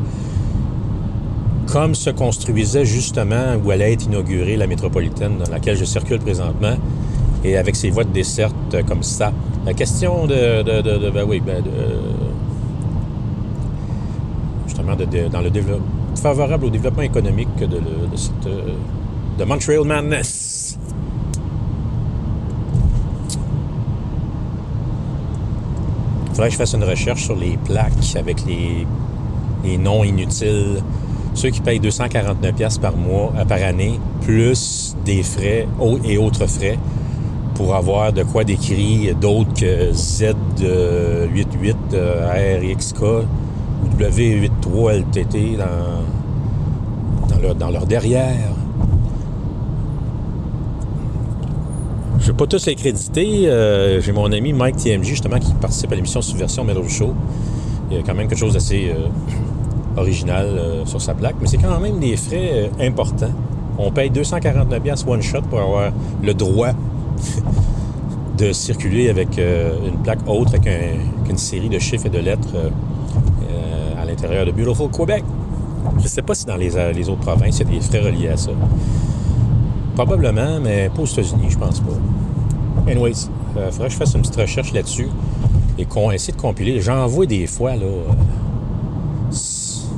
comme 1.67 1.95
se 1.95 2.11
construisait 2.11 2.85
justement 2.85 3.57
où 3.65 3.71
allait 3.71 3.93
être 3.93 4.07
inaugurée 4.07 4.57
la 4.57 4.67
métropolitaine 4.67 5.35
dans 5.45 5.51
laquelle 5.51 5.77
je 5.77 5.85
circule 5.85 6.19
présentement, 6.19 6.77
et 7.45 7.57
avec 7.57 7.77
ses 7.77 7.91
voies 7.91 8.05
de 8.05 8.13
desserte 8.13 8.85
comme 8.89 9.03
ça. 9.03 9.33
La 9.67 9.75
question 9.75 10.27
de... 10.27 10.63
de, 10.63 11.11
ben 11.11 11.25
oui, 11.29 11.41
ben 11.45 11.63
de, 11.63 11.71
favorable 16.21 16.67
au 16.67 16.71
développement 16.71 17.03
économique 17.03 17.57
de, 17.57 17.81
cette... 18.17 18.47
euh, 18.47 18.75
de 19.39 19.45
Montreal 19.45 19.85
Madness. 19.85 20.79
Il 26.27 26.35
faudrait 26.35 26.49
que 26.49 26.53
je 26.53 26.59
fasse 26.59 26.75
une 26.75 26.85
recherche 26.85 27.25
sur 27.25 27.37
les 27.37 27.59
plaques 27.59 28.17
avec 28.17 28.45
les, 28.47 28.87
les 29.65 29.79
noms 29.79 30.05
inutiles. 30.05 30.83
Ceux 31.35 31.51
qui 31.51 31.61
payent 31.61 31.81
249$ 31.81 32.53
piastres 32.55 32.81
par 32.81 32.97
mois, 32.97 33.33
euh, 33.37 33.45
par 33.45 33.63
année, 33.63 33.99
plus 34.23 34.97
des 35.05 35.23
frais 35.23 35.67
et 36.05 36.19
autres 36.19 36.47
frais 36.47 36.79
pour 37.55 37.75
avoir 37.75 38.13
de 38.13 38.23
quoi 38.23 38.45
décrire 38.45 39.15
d'autres 39.17 39.53
que 39.55 39.93
Z88 39.93 41.77
euh, 41.93 43.23
W83 43.99 45.01
LTT 45.01 45.57
dans, 45.57 47.35
dans, 47.35 47.43
leur, 47.43 47.55
dans 47.55 47.71
leur 47.71 47.87
derrière. 47.87 48.53
Je 52.23 52.29
ne 52.29 52.33
vais 52.33 52.37
pas 52.37 52.47
tous 52.47 52.67
les 52.67 52.77
créditer. 52.77 53.49
Euh, 53.49 54.01
J'ai 54.01 54.13
mon 54.13 54.31
ami 54.31 54.53
Mike 54.53 54.77
TMJ, 54.77 55.05
justement, 55.05 55.41
qui 55.41 55.53
participe 55.55 55.91
à 55.91 55.97
l'émission 55.97 56.23
Subversion 56.23 56.63
Metal 56.63 56.89
Show. 56.89 57.13
Il 57.91 57.97
y 57.97 58.01
a 58.01 58.05
quand 58.05 58.15
même 58.15 58.29
quelque 58.29 58.39
chose 58.39 58.53
d'assez 58.53 58.93
euh, 58.97 59.09
original 60.01 60.47
euh, 60.47 60.87
sur 60.87 61.01
sa 61.01 61.15
plaque, 61.15 61.35
mais 61.41 61.49
c'est 61.49 61.57
quand 61.57 61.81
même 61.81 61.99
des 61.99 62.17
frais 62.17 62.71
importants. 62.81 63.33
On 63.77 63.91
paye 63.91 64.09
249 64.11 64.81
pièces 64.81 65.05
one 65.05 65.21
shot 65.21 65.43
pour 65.51 65.61
avoir 65.61 65.91
le 66.23 66.33
droit 66.33 66.71
de 68.39 68.53
circuler 68.53 69.11
avec 69.11 69.39
une 69.39 69.99
plaque 70.05 70.21
autre 70.29 70.59
qu'une 70.61 71.39
série 71.39 71.69
de 71.69 71.79
chiffres 71.81 72.07
et 72.07 72.11
de 72.11 72.19
lettres 72.19 72.55
de 74.29 74.53
Beautiful 74.53 74.89
Québec. 74.91 75.25
Je 75.99 76.03
ne 76.03 76.09
sais 76.09 76.23
pas 76.23 76.35
si 76.35 76.47
dans 76.47 76.57
les, 76.57 76.77
euh, 76.77 76.93
les 76.93 77.09
autres 77.09 77.21
provinces, 77.21 77.59
il 77.59 77.67
y 77.67 77.77
a 77.77 77.81
des 77.81 77.81
frais 77.81 78.01
reliés 78.01 78.29
à 78.29 78.37
ça. 78.37 78.51
Probablement, 79.95 80.61
mais 80.61 80.89
pas 80.95 81.03
aux 81.03 81.07
États-Unis, 81.07 81.49
je 81.51 81.59
pense 81.59 81.81
pas. 81.81 82.91
Anyways, 82.91 83.29
il 83.57 83.73
faudrait 83.73 83.89
que 83.89 83.93
je 83.93 83.99
fasse 83.99 84.15
une 84.15 84.23
petite 84.23 84.37
recherche 84.37 84.73
là-dessus 84.73 85.09
et 85.79 85.85
qu'on 85.85 86.11
essaie 86.11 86.33
de 86.33 86.41
compiler. 86.41 86.81
J'en 86.81 87.07
vois 87.07 87.27
des 87.27 87.47
fois, 87.47 87.75
là. 87.77 87.85
euh, 87.85 88.13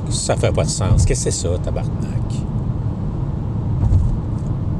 ça 0.09 0.35
fait 0.35 0.51
pas 0.51 0.63
de 0.63 0.69
sens. 0.69 1.05
Qu'est-ce 1.05 1.25
que 1.25 1.31
c'est 1.31 1.47
ça, 1.47 1.49
tabarnak? 1.63 1.91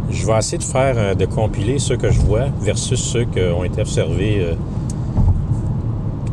Je 0.09 0.25
vais 0.25 0.37
essayer 0.37 0.57
de 0.57 0.63
faire, 0.63 0.95
euh, 0.97 1.13
de 1.15 1.25
compiler 1.25 1.77
ceux 1.79 1.97
que 1.97 2.09
je 2.09 2.19
vois 2.19 2.45
versus 2.61 2.99
ceux 2.99 3.25
qui 3.25 3.39
ont 3.41 3.63
été 3.63 3.81
observés 3.81 4.39
euh, 4.41 4.55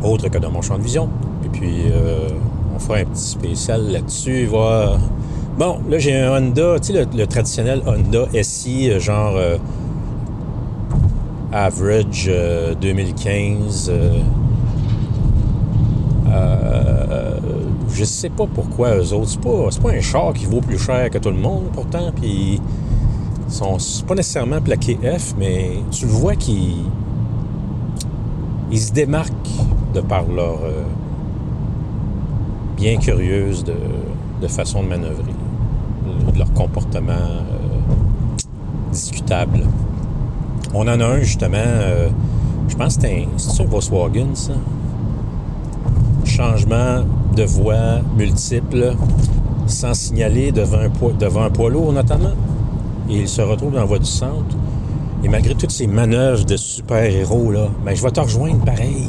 autres 0.02 0.28
que 0.28 0.38
dans 0.38 0.50
mon 0.50 0.62
champ 0.62 0.78
de 0.78 0.82
vision. 0.82 1.08
Et 1.44 1.48
puis, 1.48 1.84
euh, 1.90 2.28
on 2.74 2.78
fera 2.78 2.98
un 2.98 3.04
petit 3.04 3.22
spécial 3.22 3.90
là-dessus, 3.90 4.46
voir 4.46 4.98
Bon, 5.58 5.80
là, 5.90 5.98
j'ai 5.98 6.18
un 6.18 6.32
Honda, 6.32 6.80
tu 6.80 6.94
sais, 6.94 7.06
le, 7.14 7.26
traditionnel 7.26 7.82
Honda 7.86 8.26
SI, 8.42 8.90
euh, 8.90 8.98
genre 8.98 9.34
euh, 9.36 9.58
average 11.52 12.24
euh, 12.28 12.74
2015. 12.74 13.90
euh, 13.90 14.18
euh, 16.26 17.38
je 17.90 18.04
sais 18.04 18.30
pas 18.30 18.46
pourquoi 18.46 18.96
eux 18.96 19.12
autres. 19.12 19.28
C'est 19.28 19.40
pas, 19.42 19.66
c'est 19.70 19.82
pas 19.82 19.90
un 19.90 20.00
char 20.00 20.32
qui 20.32 20.46
vaut 20.46 20.62
plus 20.62 20.78
cher 20.78 21.10
que 21.10 21.18
tout 21.18 21.28
le 21.28 21.36
monde, 21.36 21.64
pourtant. 21.74 22.10
Puis, 22.18 22.58
ils 23.46 23.52
sont 23.52 23.76
pas 24.06 24.14
nécessairement 24.14 24.62
plaqués 24.62 24.98
F, 25.02 25.34
mais 25.38 25.72
tu 25.90 26.06
le 26.06 26.12
vois 26.12 26.34
qu'ils 26.34 26.86
ils 28.70 28.80
se 28.80 28.92
démarquent 28.92 29.30
de 29.92 30.00
par 30.00 30.24
leur 30.24 30.60
bien 32.82 32.96
curieuse 32.96 33.62
de, 33.62 34.48
façon 34.48 34.82
de 34.82 34.88
manœuvrer, 34.88 35.32
de 36.32 36.36
leur 36.36 36.52
comportement 36.52 37.12
euh, 37.12 38.42
discutable. 38.90 39.60
On 40.74 40.80
en 40.88 40.98
a 40.98 41.06
un 41.06 41.20
justement, 41.20 41.58
euh, 41.58 42.08
je 42.66 42.74
pense 42.74 42.96
que 42.96 43.02
c'était 43.02 43.28
un, 43.28 43.38
c'est 43.38 43.62
un 43.62 43.66
Volkswagen, 43.66 44.34
ça? 44.34 44.54
Changement 46.24 47.04
de 47.36 47.44
voie 47.44 48.00
multiple, 48.16 48.96
sans 49.68 49.94
signaler 49.94 50.50
devant 50.50 50.80
un, 50.80 50.90
poids, 50.90 51.12
devant 51.12 51.44
un 51.44 51.50
poids 51.50 51.70
lourd 51.70 51.92
notamment. 51.92 52.34
Et 53.08 53.20
il 53.20 53.28
se 53.28 53.42
retrouve 53.42 53.74
dans 53.74 53.78
la 53.78 53.84
voie 53.84 54.00
du 54.00 54.06
centre. 54.06 54.56
Et 55.22 55.28
malgré 55.28 55.54
toutes 55.54 55.70
ces 55.70 55.86
manœuvres 55.86 56.44
de 56.44 56.56
super-héros, 56.56 57.52
là, 57.52 57.68
ben, 57.84 57.94
je 57.94 58.02
vais 58.02 58.10
te 58.10 58.18
rejoindre 58.18 58.64
pareil. 58.64 59.08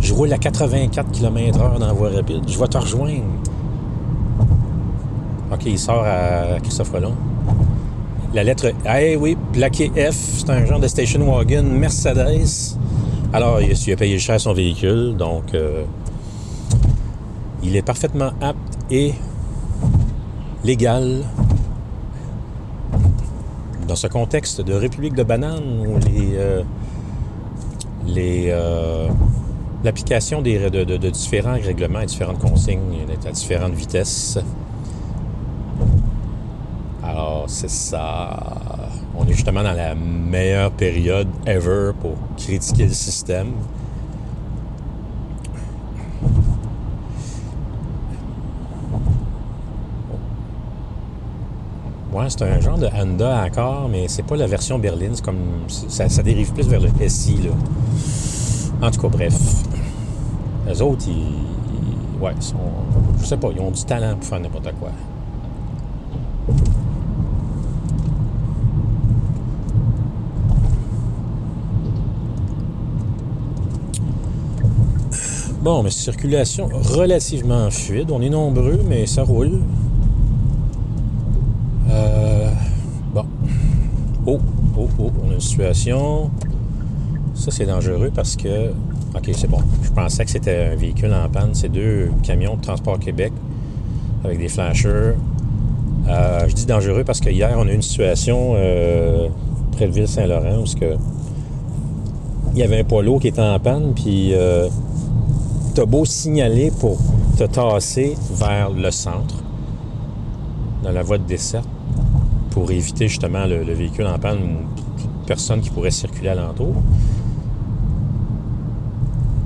Je 0.00 0.14
roule 0.14 0.32
à 0.32 0.38
84 0.38 1.10
km/h 1.10 1.78
dans 1.78 1.86
la 1.86 1.92
voie 1.92 2.10
rapide. 2.10 2.42
Je 2.46 2.58
vais 2.58 2.66
te 2.66 2.78
rejoindre. 2.78 3.24
OK, 5.52 5.66
il 5.66 5.78
sort 5.78 6.04
à 6.04 6.60
Christophe 6.60 6.92
Colomb. 6.92 7.14
La 8.34 8.44
lettre 8.44 8.72
Eh 8.94 9.16
oui, 9.16 9.36
plaqué 9.52 9.90
F, 9.90 10.14
c'est 10.38 10.50
un 10.50 10.66
genre 10.66 10.80
de 10.80 10.86
station 10.86 11.20
wagon 11.20 11.62
Mercedes. 11.62 12.76
Alors, 13.32 13.60
il 13.60 13.92
a, 13.92 13.96
payé 13.96 14.18
cher 14.18 14.40
son 14.40 14.52
véhicule, 14.52 15.16
donc 15.16 15.54
euh, 15.54 15.84
il 17.62 17.76
est 17.76 17.82
parfaitement 17.82 18.30
apte 18.40 18.78
et 18.90 19.14
légal 20.64 21.24
dans 23.86 23.96
ce 23.96 24.06
contexte 24.06 24.60
de 24.60 24.74
République 24.74 25.14
de 25.14 25.22
bananes 25.22 25.86
où 25.86 25.98
les, 25.98 26.36
euh, 26.36 26.62
les, 28.06 28.46
euh, 28.48 29.08
l'application 29.84 30.42
de, 30.42 30.68
de- 30.84 31.10
différents 31.10 31.52
règlements 31.54 32.00
et 32.00 32.06
différentes 32.06 32.38
consignes 32.38 33.06
à 33.26 33.30
différentes 33.30 33.74
vitesses. 33.74 34.38
Alors, 37.02 37.44
c'est 37.46 37.70
ça. 37.70 38.36
On 39.16 39.24
est 39.26 39.32
justement 39.32 39.62
dans 39.62 39.72
la 39.72 39.94
meilleure 39.94 40.70
période 40.72 41.28
ever 41.46 41.92
pour 42.00 42.12
critiquer 42.36 42.84
le 42.86 42.92
système. 42.92 43.52
Ouais, 52.12 52.24
c'est 52.28 52.42
un 52.42 52.60
genre 52.60 52.78
de 52.78 52.86
Honda 52.86 53.44
encore, 53.44 53.88
mais 53.90 54.08
c'est 54.08 54.22
pas 54.22 54.36
la 54.36 54.46
version 54.46 54.78
berline. 54.78 55.14
Comme. 55.22 55.36
Ça, 55.68 56.08
ça 56.08 56.22
dérive 56.22 56.52
plus 56.52 56.66
vers 56.66 56.80
le 56.80 56.88
SI, 57.08 57.36
là. 57.42 57.50
En 58.86 58.90
tout 58.90 59.00
cas, 59.00 59.08
bref. 59.08 59.34
Autres, 60.80 61.04
ils. 61.08 61.12
ils- 61.12 62.22
ouais, 62.22 62.32
sont. 62.40 62.56
Je 63.20 63.26
sais 63.26 63.36
pas, 63.36 63.48
ils 63.54 63.60
ont 63.60 63.70
du 63.70 63.82
talent 63.84 64.14
pour 64.16 64.24
faire 64.24 64.40
n'importe 64.40 64.72
quoi. 64.78 64.90
Bon, 75.62 75.82
mais 75.82 75.90
circulation 75.90 76.68
relativement 76.72 77.70
fluide. 77.70 78.10
On 78.10 78.20
est 78.22 78.30
nombreux, 78.30 78.80
mais 78.88 79.06
ça 79.06 79.24
roule. 79.24 79.60
Euh, 81.90 82.50
bon. 83.12 83.24
Oh, 84.26 84.38
oh, 84.78 84.88
oh, 85.00 85.10
on 85.26 85.30
a 85.30 85.34
une 85.34 85.40
situation. 85.40 86.30
Ça, 87.34 87.50
c'est 87.50 87.66
dangereux 87.66 88.10
parce 88.14 88.36
que. 88.36 88.70
Ok, 89.14 89.30
c'est 89.34 89.48
bon. 89.48 89.60
Je 89.82 89.90
pensais 89.90 90.24
que 90.24 90.30
c'était 90.30 90.70
un 90.72 90.76
véhicule 90.76 91.12
en 91.14 91.28
panne. 91.28 91.50
C'est 91.54 91.70
deux 91.70 92.10
camions 92.22 92.56
de 92.56 92.62
Transport 92.62 92.98
Québec 92.98 93.32
avec 94.24 94.38
des 94.38 94.48
flashers. 94.48 95.14
Euh, 96.08 96.48
je 96.48 96.54
dis 96.54 96.66
dangereux 96.66 97.04
parce 97.04 97.20
que 97.20 97.30
hier, 97.30 97.54
on 97.56 97.66
a 97.66 97.70
eu 97.70 97.74
une 97.74 97.82
situation 97.82 98.54
euh, 98.56 99.28
près 99.72 99.86
de 99.86 99.92
Ville-Saint-Laurent 99.92 100.62
où 100.62 100.64
il 102.54 102.58
y 102.58 102.62
avait 102.62 102.80
un 102.80 102.84
poids 102.84 103.02
lourd 103.02 103.20
qui 103.20 103.28
était 103.28 103.42
en 103.42 103.58
panne, 103.58 103.92
puis 103.94 104.34
euh, 104.34 104.68
t'as 105.74 105.84
beau 105.84 106.04
signaler 106.04 106.72
pour 106.80 106.98
te 107.36 107.44
tasser 107.44 108.16
vers 108.32 108.70
le 108.70 108.90
centre, 108.90 109.42
dans 110.82 110.90
la 110.90 111.02
voie 111.02 111.18
de 111.18 111.24
desserte, 111.24 111.68
pour 112.50 112.70
éviter 112.70 113.06
justement 113.06 113.44
le, 113.46 113.62
le 113.62 113.72
véhicule 113.74 114.06
en 114.06 114.18
panne 114.18 114.38
ou 114.38 114.80
toute 115.00 115.26
personne 115.26 115.60
qui 115.60 115.70
pourrait 115.70 115.90
circuler 115.90 116.30
alentour. 116.30 116.74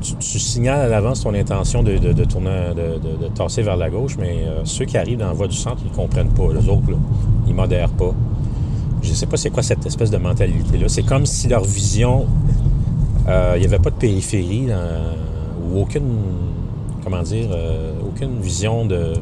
Tu, 0.03 0.39
signales 0.41 0.81
à 0.81 0.89
l'avance 0.89 1.23
ton 1.23 1.33
intention 1.35 1.83
de, 1.83 1.97
de- 1.99 2.25
tourner, 2.25 2.69
de, 2.77 3.25
de- 3.25 3.29
tasser 3.29 3.63
vers 3.63 3.77
la 3.77 3.89
gauche, 3.89 4.17
mais 4.19 4.45
euh, 4.47 4.61
ceux 4.65 4.85
qui 4.85 4.99
arrivent 4.99 5.19
dans 5.19 5.29
la 5.29 5.33
voie 5.33 5.49
du 5.49 5.57
centre, 5.57 5.79
ils 5.85 5.91
ne 5.91 5.97
comprennent 5.97 6.31
pas. 6.33 6.53
Les 6.53 6.69
autres, 6.69 6.91
là, 6.91 6.97
ils 7.47 7.55
modèrent 7.55 7.89
pas. 7.91 8.13
Je 9.03 9.13
sais 9.13 9.27
pas 9.27 9.37
c'est 9.37 9.51
quoi 9.51 9.63
cette 9.63 9.85
espèce 9.87 10.11
de 10.11 10.17
mentalité-là. 10.19 10.89
C'est 10.89 11.03
comme 11.05 11.27
si 11.27 11.49
leur 11.49 11.65
vision, 11.65 12.27
euh, 13.29 13.53
il 13.57 13.61
n'y 13.61 13.67
avait 13.67 13.79
pas 13.79 13.91
de 13.91 13.97
périphérie 13.97 14.69
ou 15.73 15.81
aucune, 15.81 16.19
comment 17.05 17.23
dire, 17.23 17.49
euh, 17.51 17.93
aucune 18.07 18.41
vision 18.41 18.85
de 18.87 19.15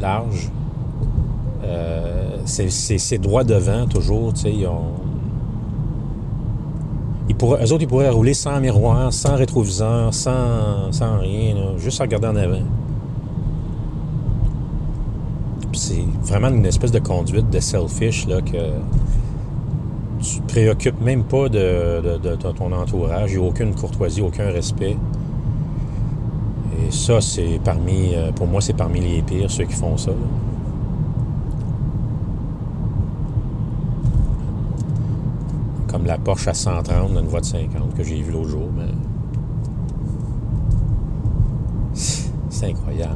large. 0.00 0.50
C'est 2.44 3.18
droit 3.18 3.42
devant 3.44 3.86
toujours, 3.86 4.32
tu 4.34 4.40
sais, 4.42 4.54
ils 7.28 7.34
pourraient, 7.34 7.64
eux 7.64 7.72
autres, 7.72 7.82
ils 7.82 7.88
pourraient 7.88 8.10
rouler 8.10 8.34
sans 8.34 8.60
miroir, 8.60 9.12
sans 9.12 9.36
rétroviseur, 9.36 10.12
sans, 10.12 10.92
sans 10.92 11.18
rien, 11.18 11.54
juste 11.78 12.00
en 12.00 12.04
regardant 12.04 12.30
en 12.30 12.36
avant. 12.36 12.62
C'est 15.72 16.04
vraiment 16.22 16.48
une 16.48 16.66
espèce 16.66 16.92
de 16.92 17.00
conduite 17.00 17.50
de 17.50 17.60
selfish, 17.60 18.26
là, 18.28 18.40
que 18.40 18.72
tu 20.22 20.40
te 20.40 20.46
préoccupes 20.52 21.00
même 21.00 21.24
pas 21.24 21.48
de 21.48 22.00
ton 22.56 22.72
entourage. 22.72 23.32
Il 23.32 23.38
n'y 23.38 23.44
a 23.44 23.48
aucune 23.48 23.74
courtoisie, 23.74 24.22
aucun 24.22 24.50
respect. 24.50 24.96
Et 26.86 26.90
ça, 26.90 27.20
c'est 27.20 27.60
parmi, 27.64 28.14
euh, 28.14 28.32
pour 28.32 28.46
moi, 28.46 28.60
c'est 28.60 28.72
parmi 28.74 29.00
les 29.00 29.22
pires, 29.22 29.50
ceux 29.50 29.64
qui 29.64 29.74
font 29.74 29.96
ça. 29.96 30.10
là. 30.10 30.16
Comme 35.94 36.06
la 36.06 36.18
Porsche 36.18 36.48
à 36.48 36.54
130 36.54 37.14
dans 37.14 37.22
voie 37.22 37.38
de 37.38 37.44
50 37.44 37.94
que 37.94 38.02
j'ai 38.02 38.20
vue 38.20 38.32
l'autre 38.32 38.48
jour. 38.48 38.68
C'est 41.94 42.66
incroyable. 42.66 43.14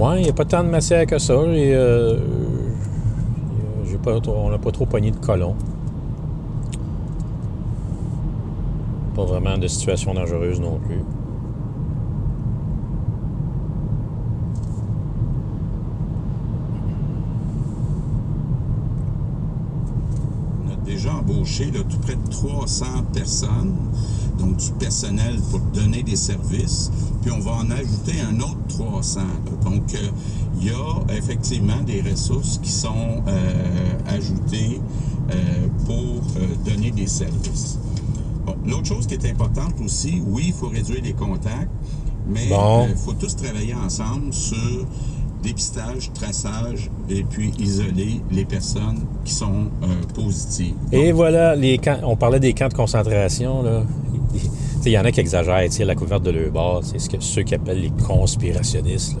Ouais, 0.00 0.18
il 0.18 0.24
n'y 0.24 0.30
a 0.30 0.32
pas 0.32 0.44
tant 0.44 0.64
de 0.64 0.68
matière 0.68 1.06
que 1.06 1.20
ça. 1.20 1.34
Et, 1.34 1.72
euh, 1.72 2.18
pas, 4.02 4.18
on 4.28 4.50
n'a 4.50 4.58
pas 4.58 4.72
trop 4.72 4.84
pogné 4.84 5.12
de 5.12 5.16
colons. 5.16 5.54
Pas 9.14 9.24
vraiment 9.24 9.56
de 9.58 9.68
situation 9.68 10.12
dangereuse 10.12 10.60
non 10.60 10.80
plus. 10.80 11.04
On 20.64 20.72
a 20.72 20.76
déjà 20.84 21.12
embauché 21.52 21.70
là, 21.70 21.80
tout 21.88 21.98
près 21.98 22.14
de 22.16 22.30
300 22.30 22.84
personnes, 23.12 23.74
donc 24.38 24.56
du 24.56 24.70
personnel 24.72 25.38
pour 25.50 25.60
donner 25.60 26.02
des 26.02 26.16
services, 26.16 26.90
puis 27.22 27.30
on 27.30 27.40
va 27.40 27.52
en 27.52 27.70
ajouter 27.70 28.14
un 28.28 28.40
autre 28.40 28.56
300. 28.68 29.20
là. 29.20 29.70
Donc, 29.70 29.94
euh, 29.94 29.98
il 30.60 30.66
y 30.68 30.70
a 30.70 31.14
effectivement 31.16 31.80
des 31.84 32.00
ressources 32.02 32.58
qui 32.58 32.70
sont 32.70 33.22
euh, 33.26 33.92
ajoutées 34.06 34.80
euh, 35.30 35.34
pour 35.86 36.22
donner 36.64 36.90
des 36.90 37.06
services. 37.06 37.78
Bon, 38.46 38.54
L'autre 38.66 38.86
chose 38.86 39.06
qui 39.06 39.14
est 39.14 39.26
importante 39.30 39.74
aussi, 39.84 40.22
oui, 40.26 40.44
il 40.48 40.52
faut 40.52 40.68
réduire 40.68 41.02
les 41.02 41.12
contacts, 41.12 41.70
mais 42.28 42.44
il 42.46 42.50
Bon. 42.50 42.88
faut 42.96 43.12
tous 43.14 43.34
travailler 43.36 43.74
ensemble 43.74 44.32
sur 44.32 44.86
dépistage, 45.42 46.10
traçage 46.14 46.90
et 47.08 47.24
puis 47.24 47.52
isoler 47.58 48.20
les 48.30 48.44
personnes 48.44 49.00
qui 49.24 49.32
sont 49.32 49.66
euh, 49.82 49.86
positives. 50.14 50.74
Et 50.92 51.12
voilà, 51.12 51.54
les 51.56 51.78
camps, 51.78 51.98
on 52.04 52.16
parlait 52.16 52.40
des 52.40 52.52
camps 52.52 52.68
de 52.68 52.74
concentration. 52.74 53.62
Là. 53.62 53.82
Il 54.84 54.90
y 54.90 54.98
en 54.98 55.04
a 55.04 55.12
qui 55.12 55.20
exagèrent, 55.20 55.68
la 55.86 55.94
couverte 55.94 56.24
de 56.24 56.30
leur 56.30 56.50
bord, 56.50 56.80
c'est 56.82 56.98
ce 56.98 57.08
que 57.08 57.20
ceux 57.20 57.42
qui 57.42 57.54
appellent 57.54 57.80
les 57.80 57.92
conspirationnistes. 58.04 59.16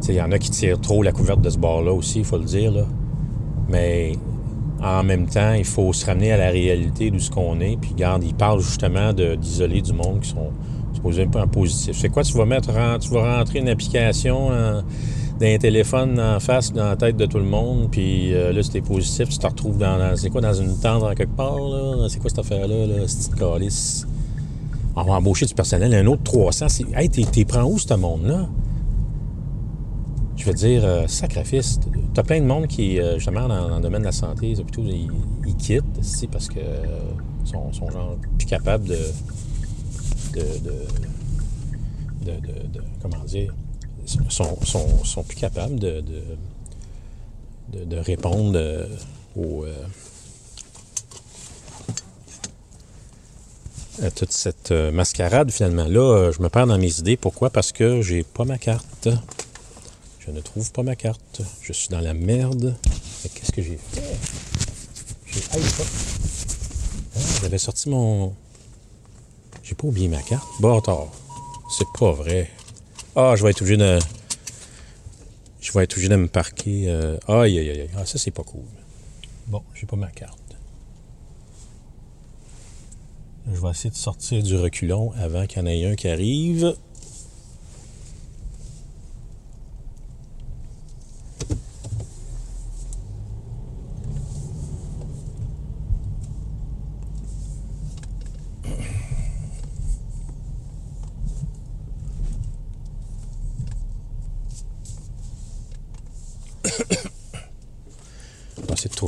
sais, 0.00 0.12
Il 0.12 0.16
y 0.16 0.22
en 0.22 0.30
a 0.30 0.38
qui 0.38 0.50
tirent 0.50 0.80
trop 0.80 1.02
la 1.02 1.10
couverte 1.10 1.40
de 1.40 1.50
ce 1.50 1.58
bord-là 1.58 1.92
aussi, 1.92 2.20
il 2.20 2.24
faut 2.24 2.38
le 2.38 2.44
dire. 2.44 2.70
Là. 2.70 2.84
Mais 3.68 4.12
en 4.80 5.02
même 5.02 5.26
temps, 5.26 5.52
il 5.54 5.64
faut 5.64 5.92
se 5.92 6.06
ramener 6.06 6.30
à 6.30 6.36
la 6.36 6.50
réalité 6.50 7.10
d'où 7.10 7.18
ce 7.18 7.30
qu'on 7.30 7.60
est. 7.60 7.76
Puis 7.76 7.90
regarde, 7.92 8.22
ils 8.22 8.34
parlent 8.34 8.60
justement 8.60 9.12
d'isoler 9.12 9.82
du 9.82 9.92
monde 9.92 10.20
qui 10.20 10.30
sont 10.30 10.52
supposés 10.98 11.28
un 11.34 11.40
en 11.40 11.46
positif. 11.46 11.96
C'est 11.98 12.08
quoi, 12.08 12.22
tu 12.22 12.36
vas 12.36 12.44
mettre 12.44 12.70
tu 13.00 13.08
vas 13.10 13.38
rentrer 13.38 13.58
une 13.60 13.68
application 13.68 14.50
d'un 15.40 15.56
téléphone 15.58 16.18
en 16.18 16.40
face, 16.40 16.72
dans 16.72 16.88
la 16.88 16.96
tête 16.96 17.16
de 17.16 17.26
tout 17.26 17.38
le 17.38 17.44
monde, 17.44 17.88
puis 17.90 18.34
euh, 18.34 18.52
là, 18.52 18.60
t'es 18.62 18.80
positif, 18.80 19.28
tu 19.28 19.38
te 19.38 19.46
retrouves 19.46 19.78
dans, 19.78 20.16
c'est 20.16 20.30
quoi, 20.30 20.40
dans 20.40 20.54
une 20.54 20.76
tente 20.78 21.02
en 21.02 21.14
quelque 21.14 21.36
part? 21.36 21.56
C'est 22.08 22.18
quoi 22.18 22.28
cette 22.28 22.40
affaire-là, 22.40 22.86
là, 22.86 23.04
petite 23.04 23.34
calice? 23.36 24.06
On 24.96 25.04
va 25.04 25.14
embaucher 25.14 25.46
du 25.46 25.54
personnel, 25.54 25.94
un 25.94 26.06
autre 26.06 26.24
300. 26.24 26.68
C'est... 26.68 26.86
Hey, 26.92 27.08
t'es, 27.08 27.44
prends 27.44 27.62
où, 27.62 27.78
ce 27.78 27.94
monde-là? 27.94 28.48
Je 30.36 30.44
veux 30.44 30.54
dire, 30.54 30.82
euh, 30.84 31.06
sacrifice. 31.06 31.78
T'as 32.14 32.24
plein 32.24 32.40
de 32.40 32.46
monde 32.46 32.66
qui, 32.66 32.98
euh, 32.98 33.14
justement, 33.14 33.46
dans, 33.46 33.76
le 33.76 33.80
domaine 33.80 34.00
de 34.00 34.06
la 34.06 34.12
santé, 34.12 34.54
les 34.54 34.92
ils, 34.92 35.10
ils 35.46 35.56
quittent, 35.56 35.84
c'est 36.00 36.28
parce 36.28 36.48
que 36.48 36.58
euh, 36.58 36.84
sont, 37.44 37.72
sont 37.72 37.88
genre 37.90 38.16
plus 38.38 38.46
capables 38.46 38.88
de. 38.88 38.98
De, 40.32 40.42
de, 42.24 42.32
de, 42.72 42.80
comment 43.02 43.24
dire? 43.24 43.54
sont, 44.28 44.56
sont, 44.64 45.04
sont 45.04 45.22
plus 45.22 45.36
capables 45.36 45.78
de, 45.78 46.02
de, 47.72 47.96
répondre 47.96 48.52
euh, 48.56 48.86
aux. 49.36 49.64
euh, 49.64 49.74
à 54.02 54.10
toute 54.10 54.32
cette 54.32 54.70
euh, 54.70 54.92
mascarade, 54.92 55.50
finalement. 55.50 55.84
Là, 55.86 56.30
je 56.30 56.40
me 56.40 56.48
perds 56.48 56.68
dans 56.68 56.78
mes 56.78 56.98
idées. 57.00 57.16
Pourquoi? 57.16 57.50
Parce 57.50 57.72
que 57.72 58.00
j'ai 58.00 58.22
pas 58.22 58.44
ma 58.44 58.56
carte. 58.58 59.08
Je 60.20 60.30
ne 60.30 60.40
trouve 60.40 60.70
pas 60.72 60.82
ma 60.82 60.94
carte. 60.94 61.42
Je 61.62 61.72
suis 61.72 61.88
dans 61.88 62.00
la 62.00 62.14
merde. 62.14 62.76
Mais 63.24 63.30
Qu'est-ce 63.30 63.52
que 63.52 63.62
j'ai 63.62 63.76
fait? 63.92 64.02
J'ai... 65.26 65.40
Ah, 65.52 65.56
Ah, 67.16 67.20
j'avais 67.42 67.58
sorti 67.58 67.88
mon... 67.88 68.32
J'ai 69.68 69.74
pas 69.74 69.86
oublié 69.86 70.08
ma 70.08 70.22
carte. 70.22 70.48
Bâtard. 70.60 71.08
C'est 71.68 71.86
pas 71.98 72.12
vrai. 72.12 72.50
Ah, 73.14 73.34
je 73.36 73.42
vais 73.42 73.50
être 73.50 73.60
obligé 73.60 73.76
de... 73.76 73.98
Je 75.60 75.72
vais 75.72 75.84
être 75.84 75.92
obligé 75.92 76.08
de 76.08 76.16
me 76.16 76.26
parquer... 76.26 76.88
euh, 76.88 77.18
Aïe, 77.28 77.58
aïe, 77.58 77.68
aïe. 77.68 77.90
Ah, 77.94 78.06
ça, 78.06 78.16
c'est 78.16 78.30
pas 78.30 78.44
cool. 78.44 78.64
Bon, 79.46 79.62
j'ai 79.74 79.84
pas 79.84 79.96
ma 79.96 80.10
carte. 80.10 80.38
Je 83.52 83.60
vais 83.60 83.68
essayer 83.68 83.90
de 83.90 83.94
sortir 83.94 84.42
du 84.42 84.56
reculon 84.56 85.12
avant 85.18 85.46
qu'il 85.46 85.58
y 85.58 85.62
en 85.62 85.66
ait 85.66 85.84
un 85.84 85.96
qui 85.96 86.08
arrive. 86.08 86.74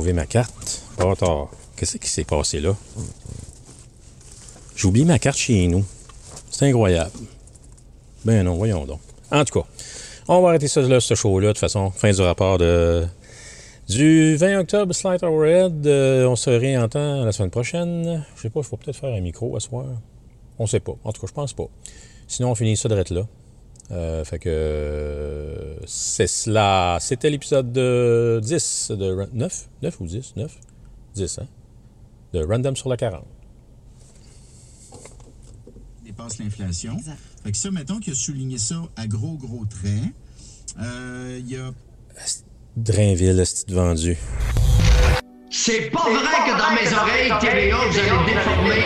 vais 0.11 0.19
ma 0.19 0.25
carte. 0.25 0.81
Pas 0.97 1.15
tard. 1.15 1.49
Qu'est-ce 1.75 1.97
qui 1.97 2.09
s'est 2.09 2.23
passé 2.23 2.59
là? 2.59 2.75
J'ai 4.75 4.87
oublié 4.87 5.05
ma 5.05 5.19
carte 5.19 5.37
chez 5.37 5.67
nous. 5.67 5.85
C'est 6.49 6.67
incroyable. 6.67 7.11
Ben 8.25 8.43
non, 8.43 8.55
voyons 8.55 8.85
donc. 8.85 8.99
En 9.31 9.43
tout 9.45 9.59
cas, 9.59 9.67
on 10.27 10.41
va 10.41 10.49
arrêter 10.49 10.67
ça 10.67 10.81
là, 10.81 10.99
ce 10.99 11.15
show-là. 11.15 11.47
De 11.47 11.53
toute 11.53 11.59
façon, 11.59 11.91
fin 11.91 12.11
du 12.11 12.21
rapport 12.21 12.57
de 12.57 13.05
du 13.89 14.35
20 14.35 14.59
octobre, 14.59 14.93
Slide 14.93 15.23
Overhead. 15.23 15.87
Euh, 15.87 16.25
on 16.25 16.35
se 16.35 16.49
réentend 16.49 17.25
la 17.25 17.31
semaine 17.31 17.49
prochaine. 17.49 18.25
Je 18.35 18.41
sais 18.41 18.49
pas, 18.49 18.59
il 18.61 18.65
faut 18.65 18.77
peut-être 18.77 18.97
faire 18.97 19.13
un 19.13 19.21
micro 19.21 19.55
à 19.55 19.59
soir. 19.59 19.85
On 20.59 20.67
sait 20.67 20.79
pas. 20.79 20.93
En 21.03 21.11
tout 21.11 21.21
cas, 21.21 21.27
je 21.27 21.33
pense 21.33 21.53
pas. 21.53 21.67
Sinon, 22.27 22.51
on 22.51 22.55
finit 22.55 22.77
ça 22.77 22.89
de 22.89 22.95
là. 22.95 23.27
Euh, 23.91 24.23
fait 24.23 24.39
que 24.39 25.75
c'est 25.85 26.27
cela. 26.27 26.97
C'était 27.01 27.29
l'épisode 27.29 27.71
de 27.73 28.39
10 28.41 28.91
de 28.91 29.13
Ra- 29.13 29.27
9 29.33 29.69
9 29.81 29.99
ou 29.99 30.05
10 30.05 30.33
9 30.37 30.57
10 31.15 31.39
hein? 31.39 31.47
De 32.33 32.43
Random 32.45 32.75
sur 32.75 32.87
la 32.89 32.95
40. 32.95 33.25
dépasse 36.05 36.39
l'inflation. 36.39 36.97
Fait 37.43 37.51
que 37.51 37.57
ça, 37.57 37.69
mettons 37.71 37.99
qu'il 37.99 38.13
a 38.13 38.15
souligné 38.15 38.57
ça 38.57 38.75
à 38.95 39.07
gros, 39.07 39.33
gros 39.37 39.65
traits. 39.65 40.13
Euh, 40.81 41.37
Il 41.39 41.49
y 41.51 41.57
a 41.57 41.71
Drainville, 42.77 43.39
est 43.41 43.69
vendu. 43.69 44.17
C'est 45.49 45.89
pas 45.91 46.03
vrai 46.09 46.37
que 46.47 46.57
dans 46.57 46.71
mes 46.71 46.93
oreilles, 46.95 47.31
TVA, 47.41 47.75
vous 47.89 47.99
allez 47.99 48.33
déformer 48.33 48.79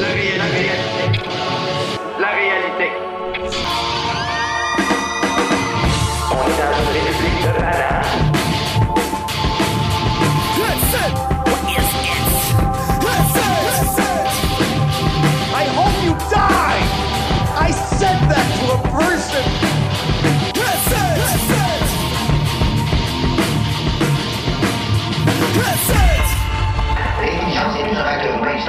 la 0.00 0.08
réalité. 0.08 0.91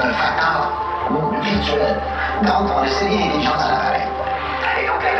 dimension 0.04 0.12
fatale 0.12 0.68
ou. 1.10 1.16
Donc, 2.44 2.68
on 2.76 2.82
le 2.82 2.88
sait 2.88 3.08
bien, 3.08 3.18
l'intelligence 3.18 3.62
à 3.62 3.68
l'appareil. 3.70 4.02
Et 4.80 4.86
donc, 4.86 5.02
la 5.02 5.12
de. 5.12 5.18